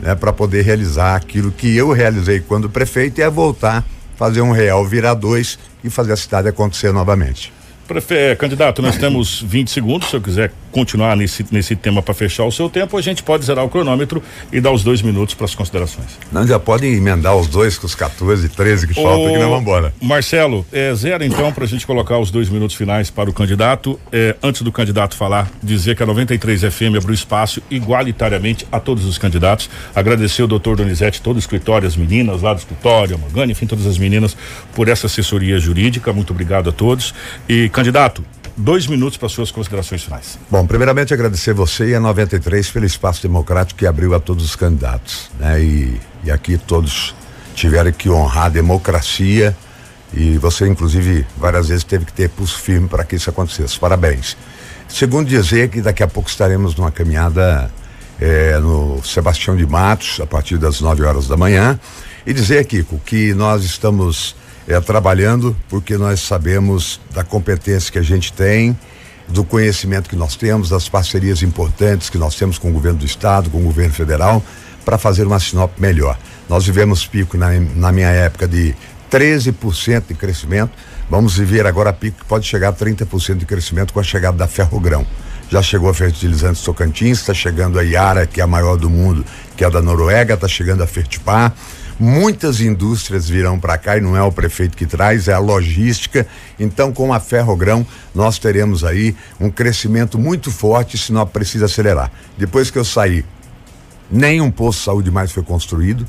[0.00, 3.84] né, para poder realizar aquilo que eu realizei quando prefeito, é voltar,
[4.16, 7.52] fazer um real virar dois e fazer a cidade acontecer novamente.
[7.86, 8.14] Prefe...
[8.14, 10.08] É, candidato, nós temos 20 segundos.
[10.08, 13.44] Se eu quiser continuar nesse, nesse tema para fechar o seu tempo, a gente pode
[13.44, 14.22] zerar o cronômetro
[14.52, 16.18] e dar os dois minutos para as considerações.
[16.32, 19.48] Não, já podem emendar os dois com os 14 e 13 que faltam, que nós
[19.48, 19.94] vamos embora.
[20.02, 23.98] Marcelo, é, zero então para a gente colocar os dois minutos finais para o candidato.
[24.10, 29.04] É, antes do candidato falar, dizer que a 93 FM abriu espaço igualitariamente a todos
[29.04, 29.70] os candidatos.
[29.94, 33.66] Agradecer o doutor Donizete, todo o escritório, as meninas lá do escritório, a Morgana, enfim,
[33.66, 34.36] todas as meninas,
[34.74, 36.12] por essa assessoria jurídica.
[36.12, 37.14] Muito obrigado a todos.
[37.48, 38.24] E Candidato,
[38.56, 40.38] dois minutos para suas considerações finais.
[40.48, 44.54] Bom, primeiramente agradecer você e a 93 pelo espaço democrático que abriu a todos os
[44.54, 45.60] candidatos, né?
[45.60, 47.12] E, e aqui todos
[47.52, 49.56] tiveram que honrar a democracia
[50.12, 53.76] e você inclusive várias vezes teve que ter pulso firme para que isso acontecesse.
[53.76, 54.36] Parabéns.
[54.86, 57.68] Segundo dizer que daqui a pouco estaremos numa caminhada
[58.20, 61.80] eh, no Sebastião de Matos a partir das 9 horas da manhã
[62.24, 64.36] e dizer, Kiko, que nós estamos
[64.66, 68.76] é, trabalhando, porque nós sabemos da competência que a gente tem,
[69.28, 73.06] do conhecimento que nós temos, das parcerias importantes que nós temos com o governo do
[73.06, 74.42] estado, com o governo federal,
[74.84, 76.18] para fazer uma Sinop melhor.
[76.48, 78.74] Nós vivemos pico na, na minha época de
[79.10, 80.72] 13% de crescimento,
[81.08, 84.46] vamos viver agora pico que pode chegar a 30% de crescimento com a chegada da
[84.46, 85.06] Ferrogrão.
[85.48, 89.24] Já chegou a Fertilizantes Tocantins, está chegando a Iara, que é a maior do mundo,
[89.56, 91.54] que é a da Noruega, está chegando a Fertipar
[91.98, 96.26] Muitas indústrias virão para cá e não é o prefeito que traz, é a logística.
[96.58, 102.10] Então, com a Ferrogrão, nós teremos aí um crescimento muito forte, se não precisa acelerar.
[102.36, 103.24] Depois que eu saí,
[104.10, 106.04] nenhum posto de saúde mais foi construído.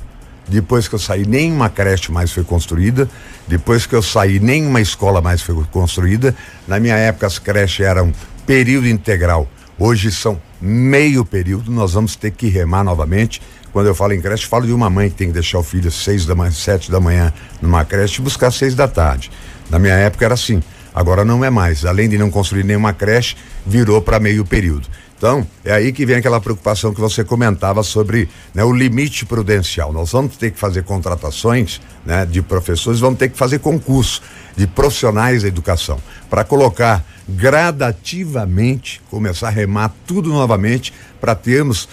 [0.48, 3.08] Depois que eu saí, nenhuma creche mais foi construída.
[3.48, 6.36] Depois que eu saí, nenhuma escola mais foi construída.
[6.68, 8.12] Na minha época, as creches eram
[8.46, 9.48] período integral.
[9.78, 11.72] Hoje são meio período.
[11.72, 13.42] Nós vamos ter que remar novamente.
[13.76, 15.90] Quando eu falo em creche, falo de uma mãe que tem que deixar o filho
[15.90, 19.30] às seis da manhã, sete da manhã numa creche e buscar seis da tarde.
[19.70, 20.64] Na minha época era assim.
[20.94, 21.84] Agora não é mais.
[21.84, 24.88] Além de não construir nenhuma creche, virou para meio período.
[25.18, 29.92] Então, é aí que vem aquela preocupação que você comentava sobre né, o limite prudencial.
[29.92, 34.22] Nós vamos ter que fazer contratações né, de professores, vamos ter que fazer concurso
[34.56, 36.00] de profissionais da educação
[36.30, 41.90] para colocar gradativamente, começar a remar tudo novamente para termos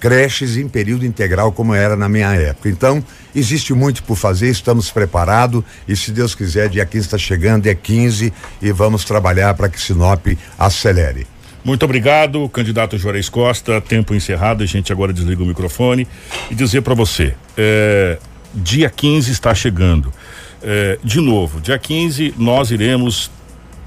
[0.00, 2.68] creches em período integral como era na minha época.
[2.68, 3.02] Então,
[3.34, 7.74] existe muito por fazer, estamos preparados e se Deus quiser, dia 15 está chegando, dia
[7.74, 10.26] 15 e vamos trabalhar para que Sinop
[10.58, 11.26] acelere.
[11.64, 13.80] Muito obrigado, candidato Juarez Costa.
[13.80, 16.06] Tempo encerrado, a gente agora desliga o microfone
[16.48, 18.18] e dizer para você: é,
[18.54, 20.12] dia 15 está chegando.
[20.62, 23.30] É, de novo, dia 15 nós iremos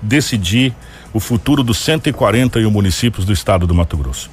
[0.01, 0.73] decidir
[1.13, 4.29] o futuro dos 141 municípios do estado do Mato Grosso.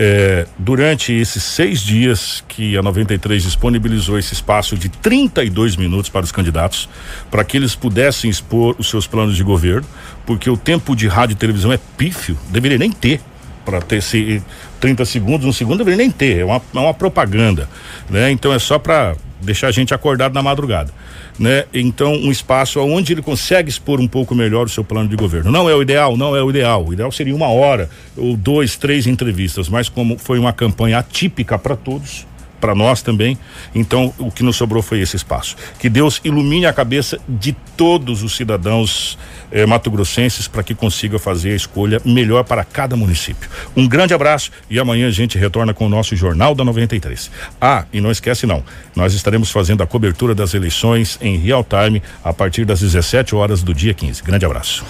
[0.00, 6.24] É, durante esses seis dias que a 93 disponibilizou esse espaço de 32 minutos para
[6.24, 6.88] os candidatos,
[7.28, 9.84] para que eles pudessem expor os seus planos de governo,
[10.24, 13.20] porque o tempo de rádio e televisão é pífio, deveria nem ter
[13.64, 14.40] para ter esse
[14.78, 17.68] 30 segundos, um segundo deveria nem ter, é uma, é uma propaganda,
[18.08, 18.30] né?
[18.30, 20.92] Então é só para deixar a gente acordado na madrugada
[21.38, 21.64] né?
[21.72, 25.50] Então, um espaço onde ele consegue expor um pouco melhor o seu plano de governo.
[25.50, 26.84] Não é o ideal, não é o ideal.
[26.84, 31.58] O ideal seria uma hora ou dois, três entrevistas, mas como foi uma campanha atípica
[31.58, 32.26] para todos,
[32.60, 33.38] para nós também.
[33.74, 35.56] Então, o que nos sobrou foi esse espaço.
[35.78, 39.18] Que Deus ilumine a cabeça de todos os cidadãos
[39.50, 43.48] eh, mato-grossenses para que consiga fazer a escolha melhor para cada município.
[43.76, 47.30] Um grande abraço e amanhã a gente retorna com o nosso Jornal da 93.
[47.60, 48.62] Ah, e não esquece não,
[48.94, 53.62] nós estaremos fazendo a cobertura das eleições em real time a partir das 17 horas
[53.62, 54.22] do dia 15.
[54.22, 54.84] Grande abraço.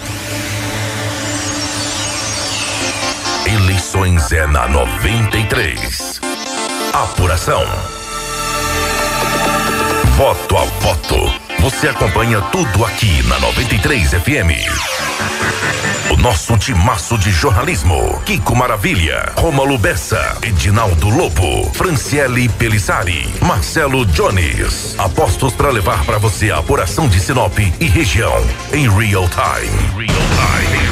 [3.45, 6.18] Eleições é na 93.
[6.93, 7.63] Apuração.
[10.17, 11.15] Voto a voto.
[11.59, 15.98] Você acompanha tudo aqui na 93 FM.
[16.11, 24.95] O nosso timaço de jornalismo: Kiko Maravilha, Rômulo Bessa, Edinaldo Lobo, Franciele Pelissari, Marcelo Jones.
[24.97, 28.43] Apostos para levar para você a apuração de Sinop e região
[28.73, 30.07] em real time.
[30.07, 30.89] Real time.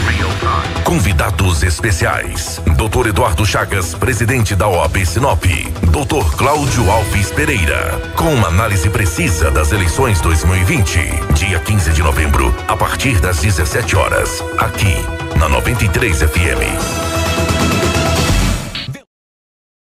[0.84, 3.08] Convidados especiais: Dr.
[3.08, 5.44] Eduardo Chagas, presidente da OAB Sinop.
[5.46, 6.36] Dr.
[6.36, 11.00] Cláudio Alves Pereira, com uma análise precisa das eleições 2020,
[11.34, 15.07] dia 15 de novembro, a partir das 17 horas, aqui
[15.40, 17.07] na 93 FM.